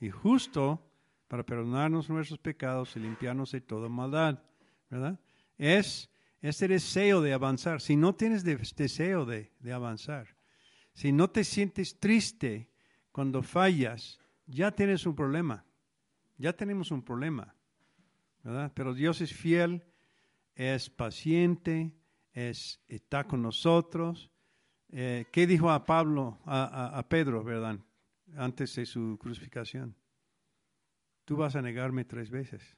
y 0.00 0.10
justo 0.10 0.84
para 1.28 1.46
perdonarnos 1.46 2.10
nuestros 2.10 2.40
pecados 2.40 2.96
y 2.96 3.00
limpiarnos 3.00 3.52
de 3.52 3.60
toda 3.60 3.88
maldad. 3.88 4.42
¿Verdad? 4.90 5.20
es 5.58 6.10
ese 6.40 6.66
deseo 6.66 7.20
de 7.20 7.32
avanzar. 7.32 7.80
Si 7.80 7.94
no 7.94 8.16
tienes 8.16 8.42
deseo 8.42 9.24
de, 9.24 9.52
avanzar, 9.72 10.26
si 10.92 11.12
no 11.12 11.30
te 11.30 11.44
sientes 11.44 12.00
triste 12.00 12.68
cuando 13.12 13.42
fallas, 13.42 14.18
ya 14.46 14.72
tienes 14.72 15.06
un 15.06 15.14
problema. 15.14 15.64
Ya 16.36 16.52
tenemos 16.52 16.90
un 16.90 17.02
problema. 17.02 17.54
Pero 18.74 18.92
Dios 18.92 19.20
es 19.20 19.32
fiel, 19.32 19.84
es 20.56 20.90
paciente, 20.90 21.92
es, 22.32 22.80
está 22.88 23.24
con 23.24 23.40
nosotros. 23.40 24.30
Eh, 24.90 25.26
¿Qué 25.30 25.46
dijo 25.46 25.70
a 25.70 25.84
Pablo, 25.84 26.38
a, 26.44 26.98
a 26.98 27.08
Pedro, 27.08 27.44
verdad? 27.44 27.78
Antes 28.36 28.74
de 28.76 28.86
su 28.86 29.18
crucificación. 29.20 29.94
Tú 31.24 31.36
vas 31.36 31.56
a 31.56 31.62
negarme 31.62 32.04
tres 32.04 32.30
veces. 32.30 32.76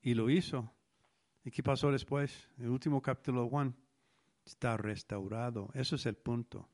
Y 0.00 0.14
lo 0.14 0.30
hizo. 0.30 0.72
¿Y 1.44 1.50
qué 1.50 1.62
pasó 1.62 1.90
después? 1.90 2.48
El 2.58 2.68
último 2.68 3.02
capítulo 3.02 3.44
1 3.44 3.74
está 4.44 4.76
restaurado. 4.76 5.70
Eso 5.74 5.96
es 5.96 6.06
el 6.06 6.16
punto. 6.16 6.68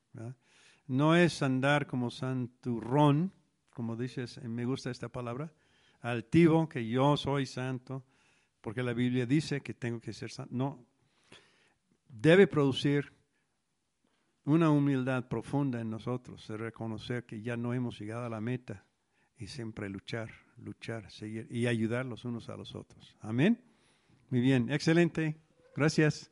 No 0.87 1.15
es 1.15 1.43
andar 1.43 1.87
como 1.87 2.11
santurrón, 2.11 3.33
como 3.71 3.97
dices, 3.97 4.43
me 4.43 4.65
gusta 4.65 4.91
esta 4.91 5.09
palabra, 5.09 5.53
altivo, 6.01 6.69
que 6.69 6.87
yo 6.87 7.17
soy 7.17 7.47
santo, 7.47 8.05
porque 8.61 8.83
la 8.83 8.93
Biblia 8.93 9.27
dice 9.27 9.61
que 9.61 9.75
tengo 9.75 10.01
que 10.01 10.13
ser 10.13 10.31
santo. 10.31 10.55
No. 10.55 10.87
Debe 12.09 12.47
producir 12.47 13.13
una 14.49 14.71
humildad 14.71 15.29
profunda 15.29 15.79
en 15.81 15.91
nosotros, 15.91 16.49
de 16.49 16.57
reconocer 16.57 17.25
que 17.25 17.43
ya 17.43 17.57
no 17.57 17.75
hemos 17.75 17.99
llegado 17.99 18.25
a 18.25 18.31
la 18.31 18.41
meta 18.41 18.87
y 19.37 19.47
siempre 19.47 19.91
luchar, 19.91 20.31
luchar, 20.57 21.11
seguir 21.11 21.47
y 21.51 21.67
ayudar 21.67 22.07
los 22.07 22.25
unos 22.25 22.49
a 22.49 22.57
los 22.57 22.75
otros. 22.75 23.15
Amén. 23.21 23.61
Muy 24.31 24.41
bien, 24.41 24.71
excelente. 24.71 25.37
Gracias. 25.77 26.31